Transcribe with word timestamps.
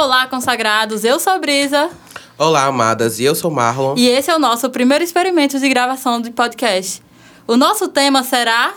Olá, 0.00 0.26
consagrados. 0.26 1.04
Eu 1.04 1.20
sou 1.20 1.38
Brisa. 1.38 1.90
Olá, 2.38 2.64
amadas. 2.64 3.20
E 3.20 3.24
eu 3.24 3.34
sou 3.34 3.50
Marlon. 3.50 3.94
E 3.98 4.08
esse 4.08 4.30
é 4.30 4.34
o 4.34 4.38
nosso 4.38 4.70
primeiro 4.70 5.04
experimento 5.04 5.60
de 5.60 5.68
gravação 5.68 6.22
de 6.22 6.30
podcast. 6.30 7.02
O 7.46 7.54
nosso 7.54 7.86
tema 7.86 8.22
será 8.22 8.72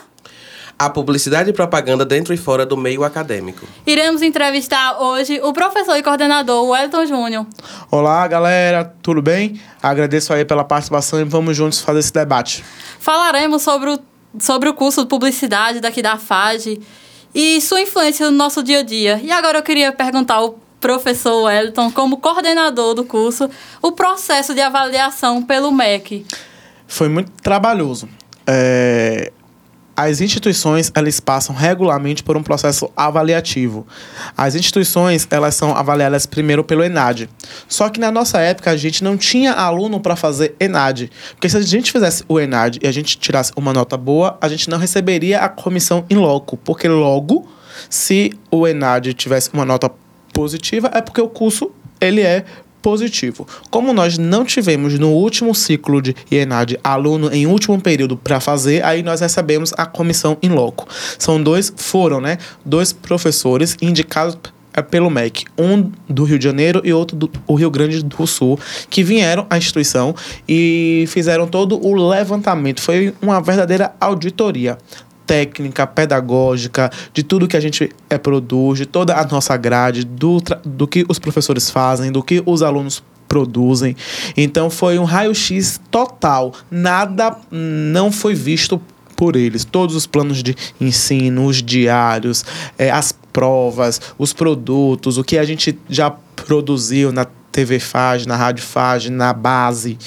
a 0.77 0.89
publicidade 0.89 1.49
e 1.49 1.53
propaganda 1.53 2.03
dentro 2.03 2.33
e 2.33 2.37
fora 2.37 2.65
do 2.65 2.75
meio 2.75 3.05
acadêmico. 3.05 3.65
Iremos 3.87 4.21
entrevistar 4.21 5.01
hoje 5.01 5.39
o 5.41 5.53
professor 5.53 5.95
e 5.95 6.03
coordenador 6.03 6.67
Wellington 6.67 7.05
Júnior. 7.05 7.47
Olá, 7.89 8.27
galera, 8.27 8.93
tudo 9.01 9.21
bem? 9.21 9.61
Agradeço 9.81 10.33
aí 10.33 10.43
pela 10.43 10.65
participação 10.65 11.21
e 11.21 11.23
vamos 11.23 11.55
juntos 11.55 11.79
fazer 11.79 11.99
esse 11.99 12.11
debate. 12.11 12.65
Falaremos 12.99 13.61
sobre 13.61 13.91
o, 13.91 13.99
sobre 14.37 14.67
o 14.67 14.73
curso 14.73 15.03
de 15.03 15.07
publicidade 15.07 15.79
daqui 15.79 16.01
da 16.01 16.17
FAGE 16.17 16.81
e 17.33 17.61
sua 17.61 17.79
influência 17.79 18.29
no 18.29 18.35
nosso 18.35 18.61
dia 18.61 18.79
a 18.79 18.83
dia. 18.83 19.21
E 19.23 19.31
agora 19.31 19.59
eu 19.59 19.63
queria 19.63 19.93
perguntar 19.93 20.35
ao 20.35 20.62
professor 20.83 21.45
Wellington, 21.45 21.89
como 21.91 22.17
coordenador 22.17 22.93
do 22.93 23.05
curso, 23.05 23.49
o 23.81 23.93
processo 23.93 24.53
de 24.53 24.59
avaliação 24.59 25.41
pelo 25.41 25.71
MEC. 25.71 26.25
Foi 26.85 27.07
muito 27.07 27.31
trabalhoso. 27.41 28.09
É, 28.45 29.31
as 29.95 30.19
instituições 30.19 30.91
elas 30.93 31.21
passam 31.21 31.55
regularmente 31.55 32.21
por 32.21 32.35
um 32.35 32.43
processo 32.43 32.91
avaliativo. 32.97 33.87
As 34.35 34.55
instituições 34.55 35.25
elas 35.31 35.55
são 35.55 35.73
avaliadas 35.73 36.25
primeiro 36.25 36.65
pelo 36.65 36.83
ENAD. 36.83 37.29
Só 37.65 37.87
que 37.87 37.97
na 37.97 38.11
nossa 38.11 38.39
época 38.39 38.69
a 38.69 38.75
gente 38.75 39.05
não 39.05 39.15
tinha 39.15 39.53
aluno 39.53 40.01
para 40.01 40.17
fazer 40.17 40.53
ENAD, 40.59 41.09
porque 41.31 41.47
se 41.47 41.55
a 41.55 41.61
gente 41.61 41.93
fizesse 41.93 42.25
o 42.27 42.41
ENAD 42.41 42.79
e 42.83 42.87
a 42.87 42.91
gente 42.91 43.17
tirasse 43.17 43.53
uma 43.55 43.71
nota 43.71 43.95
boa, 43.95 44.37
a 44.41 44.49
gente 44.49 44.69
não 44.69 44.77
receberia 44.77 45.39
a 45.39 45.47
comissão 45.47 46.03
em 46.09 46.17
loco, 46.17 46.57
porque 46.57 46.89
logo 46.89 47.47
se 47.89 48.33
o 48.51 48.67
ENAD 48.67 49.13
tivesse 49.13 49.49
uma 49.53 49.63
nota 49.63 49.89
positiva 50.33 50.91
é 50.93 51.01
porque 51.01 51.21
o 51.21 51.29
curso 51.29 51.71
ele 52.01 52.21
é 52.21 52.43
positivo. 52.81 53.47
Como 53.69 53.93
nós 53.93 54.17
não 54.17 54.43
tivemos 54.43 54.99
no 54.99 55.09
último 55.09 55.55
ciclo 55.55 56.01
de 56.01 56.13
IENAD 56.29 56.77
aluno 56.83 57.33
em 57.33 57.47
último 57.47 57.79
período 57.79 58.17
para 58.17 58.41
fazer, 58.41 58.83
aí 58.83 59.01
nós 59.01 59.21
recebemos 59.21 59.73
a 59.77 59.85
comissão 59.85 60.37
em 60.43 60.49
loco. 60.49 60.85
São 61.17 61.41
dois, 61.41 61.73
foram, 61.77 62.19
né, 62.19 62.37
dois 62.65 62.91
professores 62.91 63.77
indicados 63.81 64.37
pelo 64.89 65.09
MEC, 65.09 65.45
um 65.57 65.91
do 66.09 66.23
Rio 66.23 66.39
de 66.39 66.45
Janeiro 66.45 66.81
e 66.83 66.91
outro 66.91 67.15
do 67.15 67.29
Rio 67.53 67.69
Grande 67.69 68.03
do 68.03 68.27
Sul, 68.27 68.59
que 68.89 69.03
vieram 69.03 69.45
à 69.49 69.57
instituição 69.57 70.15
e 70.49 71.05
fizeram 71.07 71.47
todo 71.47 71.79
o 71.85 72.09
levantamento. 72.09 72.81
Foi 72.81 73.13
uma 73.21 73.39
verdadeira 73.39 73.93
auditoria 74.01 74.77
técnica, 75.25 75.85
pedagógica, 75.87 76.91
de 77.13 77.23
tudo 77.23 77.47
que 77.47 77.57
a 77.57 77.59
gente 77.59 77.89
é, 78.09 78.17
produz, 78.17 78.79
de 78.79 78.85
toda 78.85 79.15
a 79.15 79.25
nossa 79.25 79.55
grade, 79.57 80.05
do, 80.05 80.41
do 80.63 80.87
que 80.87 81.05
os 81.07 81.19
professores 81.19 81.69
fazem, 81.69 82.11
do 82.11 82.23
que 82.23 82.41
os 82.45 82.61
alunos 82.61 83.03
produzem. 83.27 83.95
Então 84.37 84.69
foi 84.69 84.99
um 84.99 85.03
raio-x 85.03 85.81
total. 85.89 86.53
Nada 86.69 87.35
não 87.49 88.11
foi 88.11 88.35
visto 88.35 88.79
por 89.15 89.35
eles. 89.35 89.63
Todos 89.63 89.95
os 89.95 90.05
planos 90.05 90.43
de 90.43 90.55
ensino, 90.79 91.45
os 91.45 91.61
diários, 91.61 92.45
é, 92.77 92.91
as 92.91 93.11
provas, 93.11 93.99
os 94.17 94.33
produtos, 94.33 95.17
o 95.17 95.23
que 95.23 95.37
a 95.37 95.43
gente 95.43 95.77
já 95.89 96.11
produziu 96.35 97.11
na 97.11 97.25
TV 97.53 97.79
Fage, 97.79 98.27
na 98.27 98.35
Rádio 98.35 98.65
Fage, 98.65 99.09
na 99.11 99.31
base. 99.31 99.97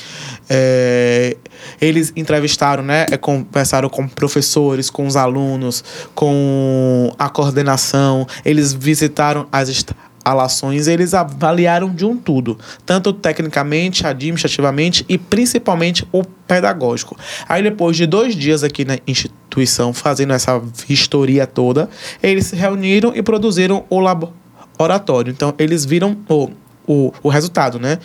É, 0.51 1.37
eles 1.81 2.13
entrevistaram, 2.17 2.83
né? 2.83 3.07
É, 3.11 3.17
conversaram 3.17 3.89
com 3.89 4.07
professores, 4.07 4.91
com 4.91 5.07
os 5.07 5.17
alunos, 5.17 5.83
com 6.15 7.13
a 7.19 7.29
coordenação. 7.29 8.27
Eles 8.45 8.75
visitaram 8.75 9.47
as 9.51 9.69
instalações, 9.69 10.89
eles 10.89 11.15
avaliaram 11.15 11.95
de 11.95 12.05
um 12.05 12.17
tudo, 12.17 12.59
tanto 12.85 13.13
tecnicamente, 13.13 14.05
administrativamente 14.05 15.05
e 15.09 15.17
principalmente 15.17 16.07
o 16.11 16.25
pedagógico. 16.25 17.17
Aí 17.49 17.63
depois 17.63 17.97
de 17.97 18.07
dois 18.07 18.35
dias 18.35 18.65
aqui 18.65 18.85
na 18.85 18.99
instituição 19.07 19.93
fazendo 19.93 20.33
essa 20.33 20.61
vistoria 20.87 21.47
toda, 21.47 21.89
eles 22.21 22.47
se 22.47 22.57
reuniram 22.57 23.13
e 23.15 23.23
produziram 23.23 23.85
o 23.89 24.01
laboratório. 24.01 25.31
Então 25.31 25.55
eles 25.59 25.85
viram 25.85 26.17
o 26.29 26.51
o, 26.87 27.13
o 27.23 27.29
resultado, 27.29 27.79
né? 27.79 27.99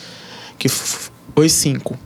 Que 0.58 0.70
foi 0.70 1.50
5. 1.50 1.98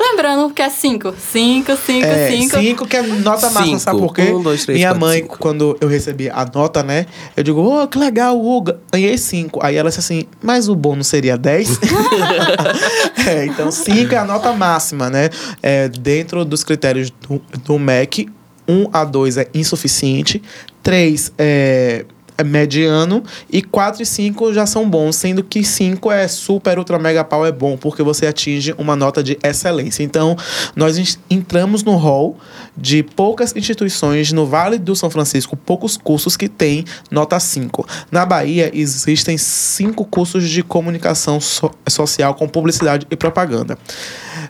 Lembrando 0.00 0.54
que 0.54 0.62
é 0.62 0.70
5. 0.70 1.12
5, 1.18 1.76
5, 1.76 2.06
5. 2.30 2.56
5 2.56 2.86
que 2.86 2.96
é 2.96 3.02
nota 3.02 3.50
máxima, 3.50 3.78
sabe 3.80 3.98
por 3.98 4.14
quê? 4.14 4.32
Um, 4.32 4.40
dois, 4.40 4.64
três, 4.64 4.78
Minha 4.78 4.90
quatro, 4.90 5.00
mãe, 5.00 5.22
cinco. 5.22 5.38
quando 5.38 5.76
eu 5.80 5.88
recebi 5.88 6.30
a 6.30 6.46
nota, 6.54 6.84
né? 6.84 7.06
Eu 7.36 7.42
digo, 7.42 7.60
oh, 7.60 7.86
que 7.88 7.98
legal, 7.98 8.40
oh, 8.40 8.62
ganhei 8.92 9.18
5. 9.18 9.58
Aí 9.60 9.74
ela 9.76 9.88
disse 9.88 9.98
assim, 9.98 10.24
mas 10.40 10.68
o 10.68 10.76
bônus 10.76 11.08
seria 11.08 11.36
10? 11.36 11.80
é, 13.26 13.46
então 13.46 13.72
5 13.72 14.14
é 14.14 14.18
a 14.18 14.24
nota 14.24 14.52
máxima, 14.52 15.10
né? 15.10 15.30
É, 15.60 15.88
dentro 15.88 16.44
dos 16.44 16.62
critérios 16.62 17.10
do, 17.10 17.42
do 17.64 17.78
MEC, 17.78 18.28
1 18.68 18.72
um 18.72 18.88
a 18.92 19.04
2 19.04 19.36
é 19.36 19.48
insuficiente, 19.52 20.40
3 20.82 21.32
é 21.36 21.38
é 21.38 22.04
mediano 22.44 23.22
e 23.50 23.62
4 23.62 24.02
e 24.02 24.06
5 24.06 24.52
já 24.52 24.66
são 24.66 24.88
bons, 24.88 25.16
sendo 25.16 25.42
que 25.42 25.64
5 25.64 26.10
é 26.10 26.28
super, 26.28 26.78
ultra, 26.78 26.98
mega 26.98 27.24
pau 27.24 27.44
é 27.44 27.52
bom, 27.52 27.76
porque 27.76 28.02
você 28.02 28.26
atinge 28.26 28.74
uma 28.78 28.94
nota 28.94 29.22
de 29.22 29.38
excelência. 29.42 30.02
Então, 30.02 30.36
nós 30.74 31.18
entramos 31.28 31.82
no 31.82 31.96
hall 31.96 32.36
de 32.76 33.02
poucas 33.02 33.54
instituições 33.56 34.32
no 34.32 34.46
Vale 34.46 34.78
do 34.78 34.94
São 34.94 35.10
Francisco, 35.10 35.56
poucos 35.56 35.96
cursos 35.96 36.36
que 36.36 36.48
têm 36.48 36.84
nota 37.10 37.38
5. 37.38 37.86
Na 38.10 38.24
Bahia, 38.24 38.70
existem 38.72 39.36
cinco 39.36 40.04
cursos 40.04 40.48
de 40.48 40.62
comunicação 40.62 41.40
so 41.40 41.70
social 41.88 42.34
com 42.34 42.48
publicidade 42.48 43.06
e 43.10 43.16
propaganda. 43.16 43.78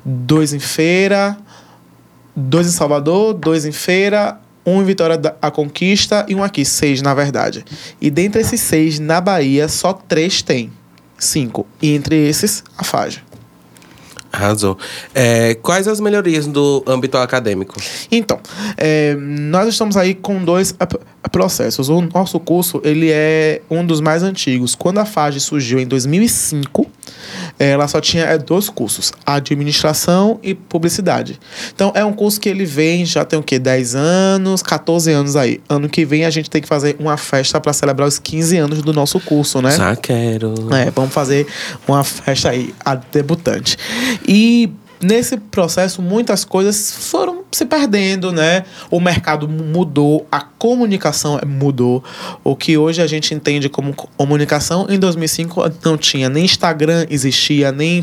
Dois 0.05 0.53
em 0.53 0.59
feira, 0.59 1.37
dois 2.37 2.66
em 2.66 2.70
Salvador, 2.70 3.34
dois 3.34 3.65
em 3.65 3.72
feira, 3.72 4.38
um 4.68 4.82
em 4.82 4.84
Vitória 4.84 5.16
da 5.16 5.32
Conquista 5.50 6.24
e 6.28 6.34
um 6.34 6.42
aqui, 6.42 6.64
seis 6.64 7.02
na 7.02 7.14
verdade. 7.14 7.64
E 8.00 8.10
dentre 8.10 8.40
esses 8.40 8.60
seis, 8.60 8.98
na 8.98 9.20
Bahia, 9.20 9.68
só 9.68 9.92
três 9.92 10.42
tem. 10.42 10.72
Cinco. 11.18 11.66
E 11.82 11.94
entre 11.94 12.16
esses, 12.28 12.62
a 12.76 12.84
FAGE. 12.84 13.22
Arrasou. 14.30 14.78
É, 15.14 15.54
quais 15.54 15.88
as 15.88 16.00
melhorias 16.00 16.46
do 16.46 16.84
âmbito 16.86 17.16
acadêmico? 17.16 17.74
Então, 18.10 18.38
é, 18.76 19.14
nós 19.14 19.68
estamos 19.68 19.96
aí 19.96 20.14
com 20.14 20.44
dois 20.44 20.74
processos. 21.32 21.88
O 21.88 22.00
nosso 22.00 22.38
curso 22.38 22.80
ele 22.84 23.10
é 23.10 23.62
um 23.70 23.84
dos 23.84 24.00
mais 24.00 24.22
antigos. 24.22 24.74
Quando 24.74 24.98
a 24.98 25.04
FAGE 25.04 25.40
surgiu 25.40 25.78
em 25.78 25.86
2005, 25.86 26.88
ela 27.58 27.88
só 27.88 28.00
tinha 28.00 28.24
é, 28.24 28.38
dois 28.38 28.69
cursos, 28.69 29.12
administração 29.26 30.38
e 30.42 30.54
publicidade. 30.54 31.38
Então 31.74 31.92
é 31.94 32.04
um 32.04 32.12
curso 32.12 32.41
que 32.41 32.48
ele 32.48 32.64
vem, 32.64 33.04
já 33.04 33.24
tem 33.24 33.38
o 33.38 33.42
quê? 33.42 33.58
10 33.58 33.94
anos, 33.94 34.62
14 34.62 35.10
anos 35.10 35.36
aí. 35.36 35.60
Ano 35.69 35.88
que 35.88 36.04
vem 36.04 36.24
a 36.24 36.30
gente 36.30 36.48
tem 36.48 36.62
que 36.62 36.69
fazer 36.69 36.96
uma 36.98 37.16
festa 37.16 37.60
para 37.60 37.72
celebrar 37.72 38.06
os 38.06 38.19
15 38.19 38.56
anos 38.56 38.82
do 38.82 38.92
nosso 38.92 39.19
curso, 39.20 39.60
né? 39.60 39.72
Já 39.72 39.96
quero. 39.96 40.54
É, 40.74 40.91
vamos 40.91 41.12
fazer 41.12 41.46
uma 41.86 42.04
festa 42.04 42.50
aí, 42.50 42.74
a 42.84 42.94
debutante. 42.94 43.76
E 44.26 44.70
nesse 45.00 45.36
processo 45.36 46.02
muitas 46.02 46.44
coisas 46.44 46.92
foram 46.92 47.38
se 47.50 47.64
perdendo, 47.64 48.31
né? 48.31 48.64
O 48.91 49.00
mercado 49.00 49.48
mudou, 49.48 50.26
a 50.31 50.41
comunicação 50.41 51.41
mudou. 51.47 52.04
O 52.44 52.54
que 52.54 52.76
hoje 52.76 53.00
a 53.00 53.06
gente 53.06 53.34
entende 53.34 53.69
como 53.69 53.94
comunicação, 53.94 54.86
em 54.88 54.98
2005 54.98 55.64
não 55.84 55.97
tinha 55.97 56.28
nem 56.28 56.44
Instagram 56.44 57.06
existia, 57.08 57.72
nem 57.72 58.03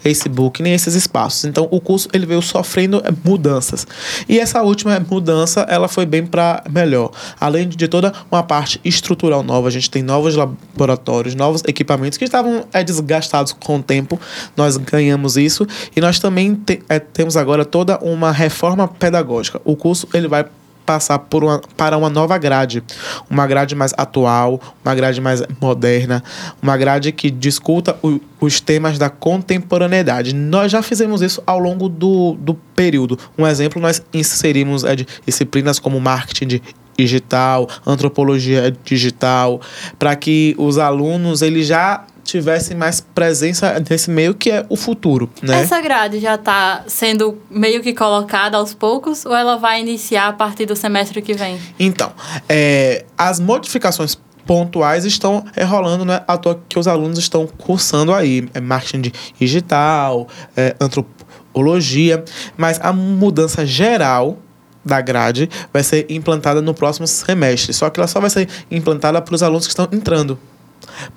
Facebook, 0.00 0.62
nem 0.62 0.72
esses 0.72 0.94
espaços. 0.94 1.44
Então 1.44 1.68
o 1.70 1.80
curso 1.80 2.08
ele 2.12 2.24
veio 2.24 2.40
sofrendo 2.40 3.02
mudanças. 3.24 3.86
E 4.28 4.38
essa 4.38 4.62
última 4.62 4.98
mudança, 4.98 5.66
ela 5.68 5.88
foi 5.88 6.06
bem 6.06 6.24
para 6.24 6.62
melhor. 6.70 7.10
Além 7.38 7.68
de 7.68 7.86
toda 7.86 8.12
uma 8.30 8.42
parte 8.42 8.80
estrutural 8.84 9.42
nova, 9.42 9.68
a 9.68 9.70
gente 9.70 9.90
tem 9.90 10.02
novos 10.02 10.34
laboratórios, 10.36 11.34
novos 11.34 11.62
equipamentos 11.66 12.16
que 12.16 12.24
estavam 12.24 12.64
é, 12.72 12.82
desgastados 12.82 13.52
com 13.52 13.76
o 13.76 13.82
tempo. 13.82 14.18
Nós 14.56 14.76
ganhamos 14.76 15.36
isso 15.36 15.66
e 15.94 16.00
nós 16.00 16.18
também 16.18 16.54
te, 16.54 16.82
é, 16.88 16.98
temos 16.98 17.36
agora 17.36 17.64
toda 17.64 17.98
uma 17.98 18.32
reforma 18.32 18.69
pedagógica. 18.88 19.60
O 19.64 19.76
curso 19.76 20.08
ele 20.12 20.28
vai 20.28 20.44
passar 20.90 21.20
por 21.20 21.44
uma, 21.44 21.60
para 21.76 21.96
uma 21.96 22.10
nova 22.10 22.36
grade, 22.36 22.82
uma 23.28 23.46
grade 23.46 23.76
mais 23.76 23.94
atual, 23.96 24.60
uma 24.84 24.92
grade 24.92 25.20
mais 25.20 25.40
moderna, 25.60 26.20
uma 26.60 26.76
grade 26.76 27.12
que 27.12 27.30
discuta 27.30 27.96
o, 28.02 28.20
os 28.40 28.60
temas 28.60 28.98
da 28.98 29.08
contemporaneidade. 29.08 30.34
Nós 30.34 30.72
já 30.72 30.82
fizemos 30.82 31.22
isso 31.22 31.40
ao 31.46 31.60
longo 31.60 31.88
do, 31.88 32.36
do 32.40 32.54
período. 32.74 33.16
Um 33.38 33.46
exemplo, 33.46 33.80
nós 33.80 34.02
inserimos 34.12 34.82
é, 34.82 34.96
disciplinas 35.24 35.78
como 35.78 36.00
marketing 36.00 36.60
digital, 36.98 37.68
antropologia 37.86 38.74
digital, 38.84 39.60
para 39.98 40.14
que 40.16 40.54
os 40.58 40.76
alunos 40.76 41.40
eles 41.40 41.66
já 41.66 42.04
tivessem 42.30 42.76
mais 42.76 43.00
presença 43.00 43.82
nesse 43.88 44.10
meio 44.10 44.34
que 44.34 44.50
é 44.50 44.64
o 44.68 44.76
futuro, 44.76 45.28
né? 45.42 45.60
Essa 45.60 45.80
grade 45.80 46.18
já 46.18 46.36
está 46.36 46.84
sendo 46.86 47.38
meio 47.50 47.82
que 47.82 47.92
colocada 47.92 48.56
aos 48.56 48.72
poucos 48.72 49.26
ou 49.26 49.34
ela 49.34 49.56
vai 49.56 49.80
iniciar 49.80 50.28
a 50.28 50.32
partir 50.32 50.66
do 50.66 50.76
semestre 50.76 51.20
que 51.20 51.34
vem? 51.34 51.58
Então, 51.78 52.12
é, 52.48 53.04
as 53.18 53.40
modificações 53.40 54.16
pontuais 54.46 55.04
estão 55.04 55.44
rolando, 55.68 56.04
né? 56.04 56.22
À 56.26 56.36
toa 56.36 56.60
que 56.68 56.78
os 56.78 56.88
alunos 56.88 57.18
estão 57.18 57.46
cursando 57.46 58.12
aí. 58.12 58.48
É 58.52 58.60
marketing 58.60 59.12
digital, 59.38 60.26
é, 60.56 60.74
antropologia. 60.80 62.24
Mas 62.56 62.80
a 62.82 62.92
mudança 62.92 63.64
geral 63.64 64.38
da 64.84 65.00
grade 65.00 65.48
vai 65.72 65.82
ser 65.82 66.06
implantada 66.08 66.60
no 66.60 66.74
próximo 66.74 67.06
semestre. 67.06 67.72
Só 67.72 67.90
que 67.90 68.00
ela 68.00 68.06
só 68.06 68.20
vai 68.20 68.30
ser 68.30 68.48
implantada 68.70 69.20
para 69.20 69.34
os 69.34 69.42
alunos 69.42 69.66
que 69.66 69.72
estão 69.72 69.88
entrando. 69.92 70.38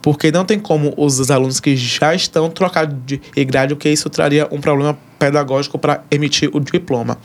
Porque 0.01 0.31
não 0.31 0.45
tem 0.45 0.59
como 0.59 0.93
os 0.97 1.29
alunos 1.29 1.59
que 1.59 1.75
já 1.75 2.13
estão 2.13 2.49
trocar 2.49 2.85
de 2.85 3.19
grade, 3.45 3.75
porque 3.75 3.89
isso 3.89 4.09
traria 4.09 4.47
um 4.51 4.59
problema 4.59 4.97
pedagógico 5.23 5.79
para 5.79 6.03
emitir 6.11 6.49
o 6.53 6.59
diploma. 6.59 7.17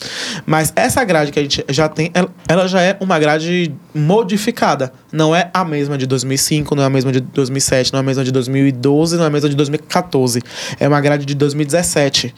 Mas 0.47 0.73
essa 0.77 1.03
grade 1.03 1.33
que 1.33 1.39
a 1.41 1.43
gente 1.43 1.65
já 1.69 1.89
tem, 1.89 2.13
ela 2.49 2.69
já 2.69 2.81
é 2.81 2.97
uma 3.01 3.19
grade 3.19 3.75
modificada. 3.93 4.93
Não 5.13 5.35
é 5.35 5.51
a 5.53 5.65
mesma 5.65 5.99
de 5.99 6.07
2005, 6.07 6.77
não 6.77 6.85
é 6.85 6.87
a 6.87 6.91
mesma 6.91 7.11
de 7.11 7.21
2007, 7.21 7.93
não 7.93 7.99
é 7.99 8.01
a 8.01 8.05
mesma 8.05 8.23
de 8.23 8.31
2012, 8.31 9.17
não 9.17 9.25
é 9.25 9.27
a 9.27 9.31
mesma 9.31 9.49
de 9.49 9.57
2014. 9.57 10.41
É 10.79 10.87
uma 10.87 11.01
grade 11.01 11.27
de 11.27 11.35
2017. 11.35 12.33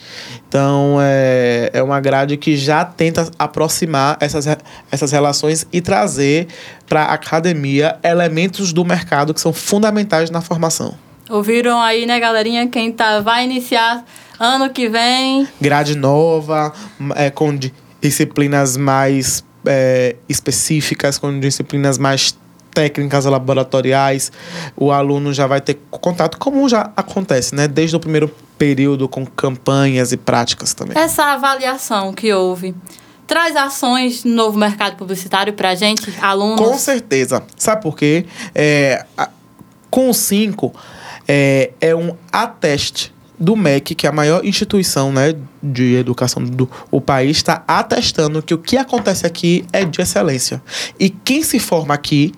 Então, 0.49 0.97
é, 0.99 1.71
é 1.75 1.83
uma 1.83 2.01
grade 2.01 2.39
que 2.39 2.57
já 2.57 2.83
tenta 2.83 3.31
aproximar 3.39 4.17
essas, 4.19 4.47
essas 4.91 5.13
relações 5.13 5.67
e 5.71 5.83
trazer 5.83 6.47
para 6.89 7.03
a 7.03 7.15
academia 7.15 7.99
elementos 8.03 8.73
do 8.73 8.83
mercado 8.83 9.35
que 9.35 9.41
são 9.41 9.53
fundamentais 9.53 10.31
na 10.31 10.41
formação. 10.41 10.95
Ouviram 11.29 11.79
aí, 11.81 12.07
né, 12.07 12.19
galerinha? 12.19 12.67
Quem 12.67 12.91
tá, 12.91 13.21
vai 13.21 13.45
iniciar 13.45 14.05
Ano 14.41 14.71
que 14.71 14.89
vem. 14.89 15.47
Grade 15.61 15.95
nova, 15.95 16.73
é, 17.15 17.29
com 17.29 17.55
disciplinas 18.01 18.75
mais 18.75 19.45
é, 19.67 20.17
específicas, 20.27 21.19
com 21.19 21.39
disciplinas 21.39 21.99
mais 21.99 22.35
técnicas 22.73 23.27
laboratoriais, 23.27 24.33
o 24.75 24.91
aluno 24.91 25.35
já 25.35 25.47
vai 25.47 25.61
ter 25.61 25.79
contato, 25.91 26.39
como 26.39 26.67
já 26.71 26.91
acontece, 26.97 27.55
né? 27.55 27.69
Desde 27.69 27.97
o 27.97 28.01
primeiro 28.01 28.35
período, 28.57 29.07
com 29.11 29.27
campanhas 29.27 30.11
e 30.11 30.17
práticas 30.17 30.73
também. 30.73 30.97
Essa 30.97 31.35
avaliação 31.35 32.15
que 32.15 32.33
houve 32.33 32.75
traz 33.27 33.55
ações 33.55 34.25
no 34.25 34.35
novo 34.35 34.59
mercado 34.59 34.97
publicitário 34.97 35.53
para 35.53 35.69
a 35.69 35.75
gente, 35.75 36.11
alunos? 36.19 36.59
Com 36.59 36.79
certeza. 36.79 37.45
Sabe 37.59 37.83
por 37.83 37.95
quê? 37.95 38.25
É, 38.55 39.05
com 39.91 40.09
o 40.09 40.15
5, 40.15 40.73
é, 41.29 41.73
é 41.79 41.95
um 41.95 42.17
ateste 42.33 43.13
do 43.41 43.57
MEC, 43.57 43.95
que 43.95 44.07
é 44.07 44.11
a 44.11 44.13
maior 44.13 44.45
instituição 44.45 45.11
né, 45.11 45.35
de 45.63 45.97
educação 45.97 46.45
do 46.45 46.71
o 46.91 47.01
país, 47.01 47.39
está 47.39 47.65
atestando 47.67 48.43
que 48.43 48.53
o 48.53 48.59
que 48.59 48.77
acontece 48.77 49.27
aqui 49.27 49.65
é 49.73 49.83
de 49.83 50.03
excelência. 50.03 50.63
E 50.99 51.09
quem 51.09 51.43
se 51.43 51.59
forma 51.59 51.95
aqui 51.95 52.35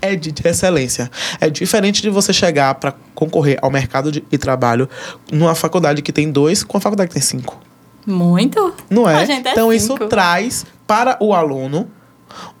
é 0.00 0.14
de, 0.14 0.30
de 0.30 0.46
excelência. 0.46 1.10
É 1.40 1.50
diferente 1.50 2.00
de 2.00 2.08
você 2.08 2.32
chegar 2.32 2.76
para 2.76 2.94
concorrer 3.16 3.58
ao 3.60 3.68
mercado 3.68 4.12
de, 4.12 4.20
de, 4.20 4.38
trabalho 4.38 4.88
numa 5.32 5.56
faculdade 5.56 6.02
que 6.02 6.12
tem 6.12 6.30
dois 6.30 6.62
com 6.62 6.78
a 6.78 6.80
faculdade 6.80 7.08
que 7.08 7.14
tem 7.14 7.22
cinco. 7.22 7.58
Muito. 8.06 8.72
Não 8.88 9.10
é? 9.10 9.24
é 9.24 9.32
então, 9.32 9.72
cinco. 9.72 9.74
isso 9.74 9.96
traz 10.08 10.64
para 10.86 11.18
o 11.20 11.34
aluno 11.34 11.90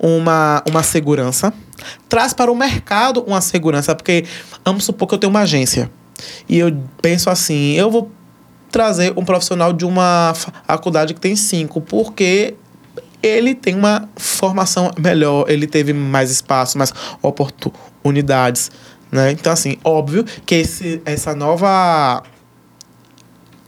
uma, 0.00 0.64
uma 0.68 0.82
segurança, 0.82 1.52
traz 2.08 2.34
para 2.34 2.50
o 2.50 2.56
mercado 2.56 3.22
uma 3.24 3.40
segurança, 3.40 3.94
porque 3.94 4.24
vamos 4.64 4.84
supor 4.84 5.06
que 5.06 5.14
eu 5.14 5.18
tenho 5.18 5.30
uma 5.30 5.40
agência 5.40 5.88
e 6.48 6.58
eu 6.58 6.76
penso 7.00 7.30
assim, 7.30 7.72
eu 7.74 7.90
vou 7.90 8.10
trazer 8.70 9.12
um 9.16 9.24
profissional 9.24 9.72
de 9.72 9.84
uma 9.84 10.32
faculdade 10.66 11.14
que 11.14 11.20
tem 11.20 11.34
cinco, 11.34 11.80
porque 11.80 12.54
ele 13.22 13.54
tem 13.54 13.74
uma 13.74 14.08
formação 14.16 14.90
melhor, 14.98 15.50
ele 15.50 15.66
teve 15.66 15.92
mais 15.92 16.30
espaço, 16.30 16.78
mais 16.78 16.92
oportunidades, 17.22 18.70
né? 19.10 19.32
Então, 19.32 19.52
assim, 19.52 19.76
óbvio 19.82 20.24
que 20.44 20.54
esse, 20.54 21.00
essa 21.04 21.34
nova 21.34 22.22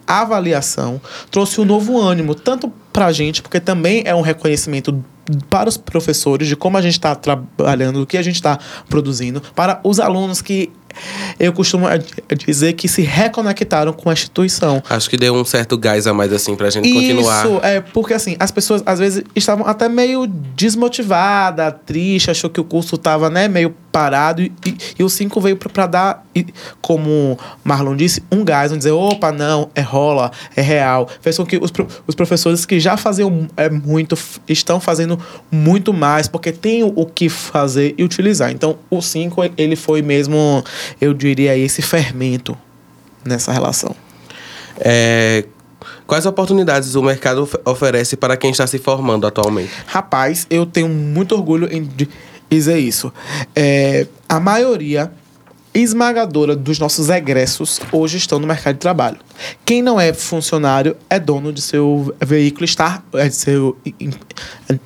avaliação 0.07 1.01
trouxe 1.31 1.61
um 1.61 1.65
novo 1.65 1.99
ânimo, 2.01 2.35
tanto 2.35 2.73
para 2.93 3.07
a 3.07 3.13
gente, 3.13 3.43
porque 3.43 3.61
também 3.61 4.03
é 4.05 4.15
um 4.15 4.21
reconhecimento 4.21 5.05
para 5.49 5.69
os 5.69 5.77
professores 5.77 6.49
de 6.49 6.57
como 6.57 6.77
a 6.77 6.83
gente 6.83 6.95
está 6.95 7.15
trabalhando, 7.15 8.03
o 8.03 8.07
que 8.07 8.17
a 8.17 8.23
gente 8.23 8.35
está 8.35 8.59
produzindo, 8.89 9.41
para 9.55 9.81
os 9.85 10.01
alunos 10.01 10.43
que 10.43 10.73
eu 11.39 11.53
costumo 11.53 11.87
dizer 12.47 12.75
que 12.75 12.89
se 12.89 13.03
reconectaram 13.03 13.93
com 13.93 14.11
a 14.11 14.13
instituição. 14.13 14.83
Acho 14.89 15.09
que 15.09 15.17
deu 15.17 15.35
um 15.35 15.45
certo 15.45 15.77
gás 15.77 16.07
a 16.07 16.15
mais, 16.15 16.33
assim, 16.33 16.57
pra 16.57 16.71
gente 16.71 16.89
Isso, 16.89 17.01
continuar. 17.01 17.47
Isso, 17.47 17.61
é, 17.63 17.81
porque 17.81 18.15
assim, 18.15 18.37
as 18.39 18.51
pessoas 18.51 18.83
às 18.87 18.99
vezes 18.99 19.25
estavam 19.35 19.67
até 19.67 19.89
meio 19.89 20.27
desmotivadas, 20.27 21.75
tristes, 21.87 22.31
achou 22.31 22.51
que 22.51 22.61
o 22.61 22.65
curso 22.65 22.97
tava, 22.99 23.31
né, 23.31 23.49
meio 23.49 23.75
parado 23.91 24.41
e, 24.41 24.53
e, 24.99 25.03
o 25.03 25.09
5 25.09 25.41
veio 25.41 25.57
para 25.57 25.87
dar, 25.87 26.27
e, 26.35 26.47
como 26.81 27.39
Marlon 27.65 27.97
disse, 27.97 28.23
um 28.31 28.45
gás, 28.45 28.73
um 28.73 28.79
dizer, 28.79 28.93
opa, 28.93 29.33
não, 29.33 29.69
é 29.75 29.81
rola, 29.81 30.31
é 30.55 30.61
real. 30.61 31.09
Fez 31.21 31.37
com 31.37 31.45
que 31.45 31.57
os, 31.57 31.73
os 32.07 32.15
professores 32.15 32.65
que 32.65 32.79
já 32.79 32.97
faziam 32.97 33.49
é, 33.57 33.69
muito, 33.69 34.17
estão 34.49 34.81
fazendo 34.81 35.19
muito 35.51 35.93
mais, 35.93 36.29
porque 36.29 36.53
tem 36.53 36.83
o, 36.83 36.93
o 36.95 37.07
que 37.07 37.29
fazer 37.29 37.95
e 37.99 38.05
utilizar. 38.05 38.51
Então, 38.51 38.79
o 38.89 39.01
5, 39.01 39.51
ele 39.57 39.77
foi 39.77 40.03
mesmo 40.03 40.65
eu 41.01 41.15
diria, 41.15 41.57
esse 41.57 41.83
fermento 41.83 42.57
nessa 43.25 43.53
relação. 43.53 43.95
É, 44.79 45.45
quais 46.07 46.27
oportunidades 46.27 46.95
o 46.95 47.03
mercado 47.03 47.49
oferece 47.65 48.17
para 48.17 48.37
quem 48.37 48.51
está 48.51 48.67
se 48.67 48.79
formando 48.79 49.27
atualmente? 49.27 49.71
Rapaz, 49.87 50.47
eu 50.51 50.65
tenho 50.67 50.89
muito 50.89 51.35
orgulho 51.35 51.69
em 51.71 51.89
dizer 52.51 52.79
isso. 52.79 53.13
É, 53.55 54.07
a 54.29 54.41
maioria 54.41 55.13
esmagadora 55.73 56.57
dos 56.57 56.79
nossos 56.79 57.09
egressos 57.09 57.81
hoje 57.93 58.17
estão 58.17 58.39
no 58.39 58.47
mercado 58.47 58.75
de 58.75 58.81
trabalho. 58.81 59.19
Quem 59.65 59.83
não 59.83 60.01
é 60.01 60.13
funcionário 60.13 60.97
é 61.09 61.19
dono 61.19 61.53
de 61.53 61.63
seu 61.63 62.15
veículo, 62.21 62.65
está, 62.65 63.03
é 63.15 63.29
de 63.29 63.35
seu 63.35 63.77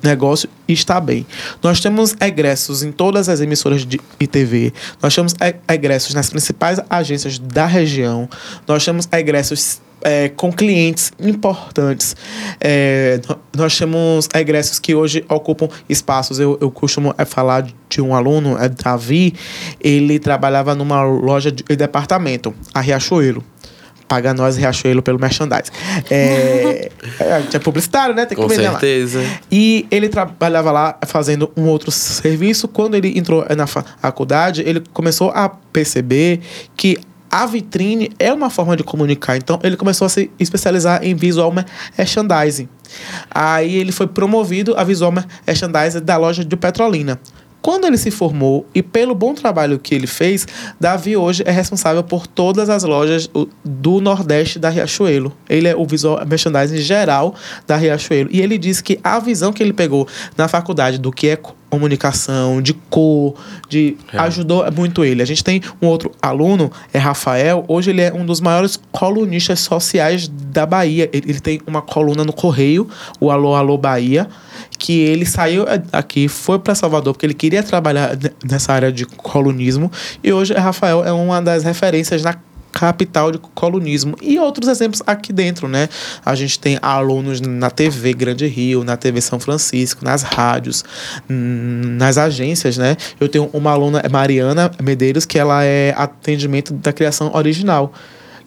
negócio 0.03 0.47
e 0.67 0.73
está 0.73 0.99
bem. 1.01 1.25
Nós 1.61 1.79
temos 1.79 2.15
egressos 2.21 2.83
em 2.83 2.91
todas 2.91 3.29
as 3.29 3.41
emissoras 3.41 3.85
de 3.85 3.97
TV, 4.27 4.73
nós 5.01 5.13
temos 5.13 5.33
egressos 5.67 6.13
nas 6.13 6.29
principais 6.29 6.79
agências 6.89 7.39
da 7.39 7.65
região, 7.65 8.29
nós 8.67 8.85
temos 8.85 9.07
egressos 9.11 9.81
é, 10.05 10.29
com 10.29 10.53
clientes 10.53 11.11
importantes. 11.19 12.15
É, 12.61 13.19
nós 13.57 13.75
temos 13.75 14.29
egressos 14.35 14.77
que 14.77 14.93
hoje 14.93 15.25
ocupam 15.27 15.67
espaços. 15.89 16.39
Eu, 16.39 16.59
eu 16.61 16.69
costumo 16.69 17.13
é, 17.17 17.25
falar 17.25 17.65
de 17.89 18.01
um 18.01 18.13
aluno, 18.13 18.55
é 18.59 18.69
Davi, 18.69 19.33
ele 19.81 20.19
trabalhava 20.19 20.75
numa 20.75 21.01
loja 21.01 21.51
de 21.51 21.63
departamento, 21.75 22.53
a 22.73 22.81
Riachuelo 22.81 23.43
paga 24.07 24.35
nós 24.35 24.55
Riachuelo 24.55 25.01
pelo 25.01 25.19
merchandising. 25.19 25.71
É, 26.11 26.91
é, 27.19 27.43
é 27.55 27.59
publicitário, 27.59 28.13
né? 28.13 28.23
Tem 28.27 28.37
que 28.37 28.43
Com 28.43 28.47
certeza. 28.47 29.19
Lá. 29.19 29.39
E 29.51 29.87
ele 29.89 30.09
trabalhava 30.09 30.71
lá 30.71 30.99
fazendo 31.07 31.51
um 31.57 31.63
outro 31.63 31.89
serviço. 31.89 32.67
Quando 32.67 32.93
ele 32.93 33.17
entrou 33.17 33.43
na 33.57 33.65
faculdade, 33.65 34.61
ele 34.63 34.83
começou 34.93 35.31
a 35.31 35.49
perceber 35.49 36.39
que 36.77 36.99
a 37.29 37.45
vitrine 37.45 38.11
é 38.17 38.31
uma 38.31 38.49
forma 38.49 38.75
de 38.75 38.83
comunicar. 38.83 39.37
Então 39.37 39.59
ele 39.63 39.77
começou 39.77 40.05
a 40.05 40.09
se 40.09 40.31
especializar 40.39 41.03
em 41.03 41.15
visual 41.15 41.51
merchandising. 41.51 42.69
Aí 43.29 43.75
ele 43.75 43.91
foi 43.91 44.07
promovido 44.07 44.75
a 44.77 44.83
visual 44.83 45.11
merchandising 45.11 46.01
da 46.01 46.17
loja 46.17 46.45
de 46.45 46.55
Petrolina. 46.55 47.19
Quando 47.65 47.87
ele 47.87 47.97
se 47.97 48.11
formou 48.11 48.63
e 48.75 48.83
pelo 48.83 49.15
bom 49.15 49.33
trabalho 49.33 49.79
que 49.79 49.95
ele 49.95 50.05
fez, 50.05 50.47
Davi 50.79 51.17
hoje 51.17 51.41
é 51.47 51.49
responsável 51.49 52.03
por 52.03 52.27
todas 52.27 52.69
as 52.69 52.83
lojas 52.83 53.27
do 53.63 53.99
Nordeste 53.99 54.59
da 54.59 54.69
Riachuelo. 54.69 55.35
Ele 55.49 55.67
é 55.67 55.75
o 55.75 55.83
visual 55.83 56.23
merchandising 56.27 56.77
geral 56.77 57.33
da 57.65 57.75
Riachuelo. 57.75 58.29
E 58.31 58.39
ele 58.39 58.59
disse 58.59 58.83
que 58.83 58.99
a 59.03 59.17
visão 59.17 59.51
que 59.51 59.63
ele 59.63 59.73
pegou 59.73 60.07
na 60.37 60.47
faculdade 60.47 60.99
do 60.99 61.11
que 61.11 61.29
é 61.29 61.39
comunicação, 61.75 62.61
de 62.61 62.73
cor, 62.73 63.35
de 63.67 63.97
é. 64.13 64.17
ajudou 64.19 64.65
muito 64.71 65.03
ele. 65.03 65.21
A 65.21 65.25
gente 65.25 65.43
tem 65.43 65.61
um 65.81 65.87
outro 65.87 66.11
aluno, 66.21 66.71
é 66.93 66.97
Rafael. 66.97 67.65
Hoje 67.67 67.91
ele 67.91 68.01
é 68.01 68.13
um 68.13 68.25
dos 68.25 68.39
maiores 68.39 68.79
colunistas 68.91 69.59
sociais 69.59 70.27
da 70.27 70.65
Bahia. 70.65 71.09
Ele, 71.11 71.31
ele 71.31 71.39
tem 71.39 71.61
uma 71.67 71.81
coluna 71.81 72.23
no 72.23 72.31
Correio, 72.31 72.87
o 73.19 73.29
Alô 73.29 73.55
Alô 73.55 73.77
Bahia 73.77 74.27
que 74.77 74.99
ele 74.99 75.25
saiu 75.25 75.65
aqui, 75.91 76.27
foi 76.27 76.59
para 76.59 76.75
Salvador 76.75 77.13
porque 77.13 77.25
ele 77.25 77.33
queria 77.33 77.63
trabalhar 77.63 78.17
nessa 78.43 78.73
área 78.73 78.91
de 78.91 79.05
colunismo 79.05 79.89
e 80.21 80.33
hoje 80.33 80.53
Rafael 80.53 81.03
é 81.05 81.13
uma 81.13 81.41
das 81.41 81.63
referências 81.63 82.23
na 82.23 82.35
capital 82.75 83.31
de 83.31 83.37
colunismo 83.37 84.17
e 84.21 84.37
outros 84.37 84.67
exemplos 84.67 85.01
aqui 85.07 85.31
dentro, 85.31 85.65
né? 85.65 85.87
A 86.25 86.35
gente 86.35 86.59
tem 86.59 86.77
alunos 86.81 87.39
na 87.39 87.69
TV 87.69 88.13
Grande 88.13 88.45
Rio, 88.47 88.83
na 88.83 88.97
TV 88.97 89.21
São 89.21 89.39
Francisco, 89.39 90.03
nas 90.03 90.23
rádios, 90.23 90.83
nas 91.29 92.17
agências, 92.17 92.77
né? 92.77 92.97
Eu 93.17 93.29
tenho 93.29 93.49
uma 93.53 93.71
aluna, 93.71 94.03
Mariana 94.11 94.69
Medeiros, 94.83 95.25
que 95.25 95.39
ela 95.39 95.63
é 95.63 95.93
atendimento 95.95 96.73
da 96.73 96.91
criação 96.91 97.31
original 97.33 97.93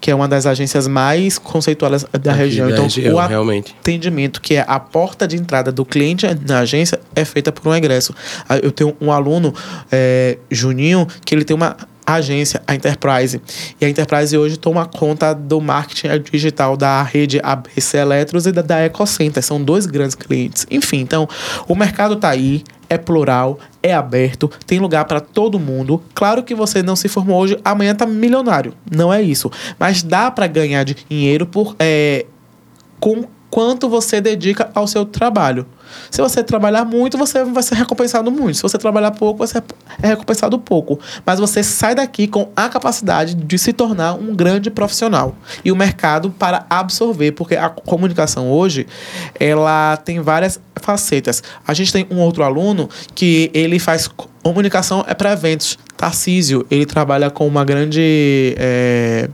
que 0.01 0.13
é 0.13 0.15
uma 0.15 0.29
das 0.29 0.47
agências 0.47 0.87
mais 0.87 1.41
conceituadas 1.41 2.07
da 2.23 2.31
Aqui 2.31 2.43
região. 2.43 2.71
Então, 2.71 2.85
região, 2.85 3.17
o 3.17 3.27
realmente. 3.27 3.75
atendimento, 3.81 4.41
que 4.41 4.55
é 4.55 4.65
a 4.65 4.79
porta 4.79 5.27
de 5.27 5.35
entrada 5.37 5.73
do 5.73 5.85
cliente 5.85 6.25
na 6.47 6.61
agência, 6.61 7.01
é 7.17 7.25
feita 7.25 7.51
por 7.51 7.67
um 7.69 7.75
egresso. 7.75 8.15
Ah, 8.49 8.59
Eu 8.59 8.71
tenho 8.71 8.97
um 9.01 9.11
aluno, 9.11 9.53
é, 9.91 10.39
Juninho, 10.49 11.05
que 11.25 11.35
ele 11.35 11.43
tem 11.45 11.57
uma 11.57 11.77
agência, 12.15 12.63
a 12.67 12.75
Enterprise. 12.75 13.41
E 13.81 13.85
a 13.85 13.89
Enterprise 13.89 14.37
hoje 14.37 14.57
toma 14.57 14.87
conta 14.87 15.35
do 15.35 15.61
marketing 15.61 16.23
digital 16.31 16.77
da 16.77 17.03
rede 17.03 17.41
ABC 17.43 17.99
Eletros 17.99 18.47
e 18.47 18.53
da, 18.53 18.63
da 18.63 18.85
Ecocenter. 18.85 19.43
São 19.43 19.63
dois 19.63 19.87
grandes 19.87 20.15
clientes. 20.15 20.67
Enfim, 20.71 21.01
então, 21.01 21.29
o 21.67 21.75
mercado 21.75 22.15
está 22.15 22.31
aí, 22.31 22.65
é 22.89 22.97
plural, 22.97 23.59
é 23.83 23.93
aberto, 23.93 24.51
tem 24.67 24.79
lugar 24.79 25.05
para 25.05 25.21
todo 25.21 25.59
mundo. 25.59 26.03
Claro 26.15 26.43
que 26.43 26.55
você 26.55 26.83
não 26.83 26.97
se 26.97 27.09
formou 27.09 27.41
hoje, 27.41 27.59
amanhã 27.65 27.95
tá 27.95 28.07
milionário. 28.07 28.75
Não 28.91 29.13
é 29.13 29.21
isso. 29.21 29.51
Mas 29.79 30.03
dá 30.03 30.31
para 30.31 30.47
ganhar 30.47 30.85
dinheiro 30.85 31.47
por 31.47 31.77
é, 31.79 32.25
com 32.99 33.25
quanto 33.51 33.89
você 33.89 34.21
dedica 34.21 34.71
ao 34.75 34.87
seu 34.87 35.05
trabalho. 35.05 35.67
Se 36.11 36.21
você 36.21 36.43
trabalhar 36.43 36.85
muito, 36.85 37.17
você 37.17 37.45
vai 37.45 37.63
ser 37.63 37.75
recompensado 37.75 38.31
muito. 38.31 38.57
Se 38.57 38.63
você 38.63 38.79
trabalhar 38.79 39.11
pouco, 39.13 39.39
você 39.39 39.63
é 40.03 40.09
recompensado 40.09 40.59
pouco. 40.59 40.99
Mas 41.25 41.39
você 41.39 41.63
sai 41.63 41.95
daqui 41.95 42.27
com 42.27 42.51
a 42.55 42.69
capacidade 42.69 43.35
de 43.35 43.59
se 43.59 43.73
tornar 43.73 44.15
um 44.15 44.35
grande 44.35 44.71
profissional. 44.71 45.35
E 45.65 45.73
o 45.73 45.77
mercado 45.77 46.31
para 46.31 46.67
absorver, 46.69 47.33
porque 47.33 47.57
a 47.57 47.69
comunicação 47.69 48.51
hoje, 48.51 48.87
ela 49.39 49.97
tem 49.97 50.21
várias 50.21 50.61
facetas. 50.77 51.43
A 51.67 51.75
gente 51.75 51.93
tem 51.93 52.07
um 52.11 52.19
outro 52.19 52.43
aluno 52.43 52.89
que 53.15 53.51
ele 53.55 53.79
faz 53.79 54.09
comunicação 54.43 55.05
é 55.07 55.15
para 55.15 55.33
eventos. 55.33 55.79
Tarcísio, 55.97 56.67
ele 56.71 56.87
trabalha 56.87 57.31
com 57.31 57.47
uma 57.47 57.65
grande... 57.65 58.55
é, 58.59 59.29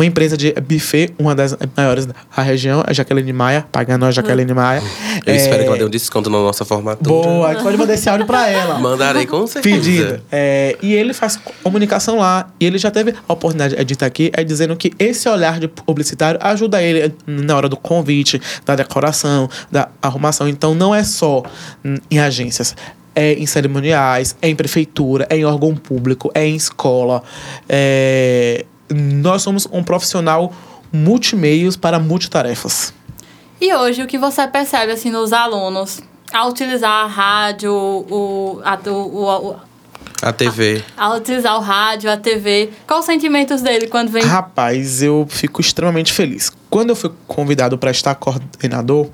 uma 0.00 0.06
empresa 0.06 0.34
de 0.34 0.52
buffet, 0.52 1.10
uma 1.18 1.34
das 1.34 1.54
maiores 1.76 2.06
da 2.06 2.14
região, 2.42 2.82
a 2.86 2.92
Jaqueline 2.92 3.34
Maia, 3.34 3.66
pagando 3.70 4.06
a 4.06 4.10
Jaqueline 4.10 4.54
Maia. 4.54 4.82
Eu 5.26 5.34
espero 5.34 5.62
que 5.62 5.68
ela 5.68 5.76
dê 5.76 5.82
É, 5.82 5.86
um 5.86 5.90
desconto 5.90 6.30
na 6.30 6.38
nossa 6.38 6.64
formatura. 6.64 7.28
Boa, 7.28 7.54
pode 7.56 7.76
mandar 7.76 7.92
esse 7.92 8.08
áudio 8.08 8.26
pra 8.26 8.48
ela. 8.48 8.78
Mandarei 8.78 9.26
com 9.26 9.46
certeza. 9.46 9.76
Pedido. 9.76 10.22
É, 10.32 10.74
e 10.80 10.94
ele 10.94 11.12
faz 11.12 11.38
comunicação 11.62 12.16
lá. 12.16 12.48
E 12.58 12.64
ele 12.64 12.78
já 12.78 12.90
teve 12.90 13.14
a 13.28 13.32
oportunidade 13.32 13.84
de 13.84 13.92
estar 13.92 14.06
aqui, 14.06 14.30
é 14.32 14.42
dizendo 14.42 14.74
que 14.74 14.90
esse 14.98 15.28
olhar 15.28 15.60
de 15.60 15.68
publicitário 15.68 16.40
ajuda 16.42 16.82
ele 16.82 17.14
na 17.26 17.54
hora 17.54 17.68
do 17.68 17.76
convite, 17.76 18.40
da 18.64 18.74
decoração, 18.74 19.50
da 19.70 19.90
arrumação. 20.00 20.48
Então 20.48 20.74
não 20.74 20.94
é 20.94 21.04
só 21.04 21.42
em 22.10 22.18
agências. 22.18 22.74
É 23.14 23.34
em 23.34 23.44
cerimoniais, 23.44 24.34
é 24.40 24.48
em 24.48 24.56
prefeitura, 24.56 25.26
é 25.28 25.36
em 25.36 25.44
órgão 25.44 25.74
público, 25.74 26.30
é 26.32 26.46
em 26.46 26.56
escola. 26.56 27.22
É... 27.68 28.64
Nós 28.90 29.42
somos 29.42 29.66
um 29.70 29.82
profissional 29.82 30.52
multimeios 30.92 31.76
para 31.76 31.98
multitarefas. 31.98 32.92
E 33.60 33.72
hoje, 33.74 34.02
o 34.02 34.06
que 34.06 34.18
você 34.18 34.46
percebe 34.46 34.92
assim 34.92 35.10
nos 35.10 35.32
alunos 35.32 36.00
ao 36.32 36.48
utilizar 36.48 37.04
a 37.04 37.06
rádio, 37.06 37.72
o, 37.72 38.60
a, 38.64 38.78
o, 38.88 39.50
o, 39.50 39.56
A 40.22 40.32
TV. 40.32 40.82
ao 40.96 41.16
utilizar 41.16 41.56
o 41.56 41.60
rádio, 41.60 42.10
a 42.10 42.16
TV, 42.16 42.70
quais 42.86 43.00
os 43.00 43.06
sentimentos 43.06 43.60
dele 43.60 43.86
quando 43.88 44.10
vem? 44.10 44.22
Rapaz, 44.22 45.02
eu 45.02 45.26
fico 45.28 45.60
extremamente 45.60 46.12
feliz. 46.12 46.52
Quando 46.70 46.90
eu 46.90 46.96
fui 46.96 47.10
convidado 47.26 47.76
para 47.76 47.90
estar 47.90 48.14
coordenador, 48.14 49.08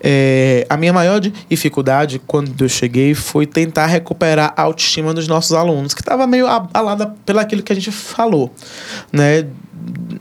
é, 0.00 0.64
a 0.70 0.76
minha 0.76 0.92
maior 0.92 1.20
dificuldade 1.20 2.20
quando 2.26 2.62
eu 2.62 2.68
cheguei 2.68 3.12
foi 3.12 3.44
tentar 3.44 3.86
recuperar 3.86 4.54
a 4.56 4.62
autoestima 4.62 5.12
dos 5.12 5.26
nossos 5.26 5.52
alunos, 5.52 5.92
que 5.92 6.00
estava 6.00 6.26
meio 6.26 6.46
abalada 6.46 7.14
pelo 7.26 7.40
aquilo 7.40 7.62
que 7.62 7.72
a 7.72 7.74
gente 7.74 7.90
falou, 7.90 8.52
né? 9.12 9.44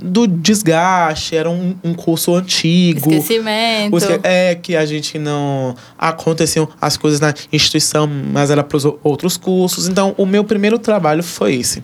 Do 0.03 0.25
desgaste, 0.27 1.35
era 1.35 1.49
um, 1.49 1.75
um 1.83 1.93
curso 1.93 2.33
antigo. 2.35 3.11
Esquecimento. 3.11 3.93
O 3.93 3.97
esque- 3.97 4.19
É 4.23 4.55
que 4.55 4.75
a 4.75 4.85
gente 4.85 5.19
não. 5.19 5.75
Aconteciam 5.97 6.67
as 6.81 6.97
coisas 6.97 7.19
na 7.19 7.33
instituição, 7.53 8.07
mas 8.07 8.49
era 8.49 8.63
para 8.63 8.77
os 8.77 8.85
outros 9.03 9.37
cursos. 9.37 9.87
Então, 9.87 10.15
o 10.17 10.25
meu 10.25 10.43
primeiro 10.43 10.79
trabalho 10.79 11.21
foi 11.23 11.55
esse. 11.55 11.83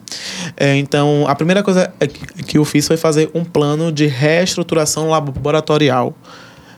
É, 0.57 0.75
então, 0.75 1.25
a 1.27 1.35
primeira 1.35 1.61
coisa 1.61 1.93
é 1.99 2.07
que 2.07 2.57
eu 2.57 2.65
fiz 2.65 2.87
foi 2.87 2.97
fazer 2.97 3.29
um 3.33 3.43
plano 3.45 3.91
de 3.91 4.07
reestruturação 4.07 5.09
laboratorial. 5.09 6.15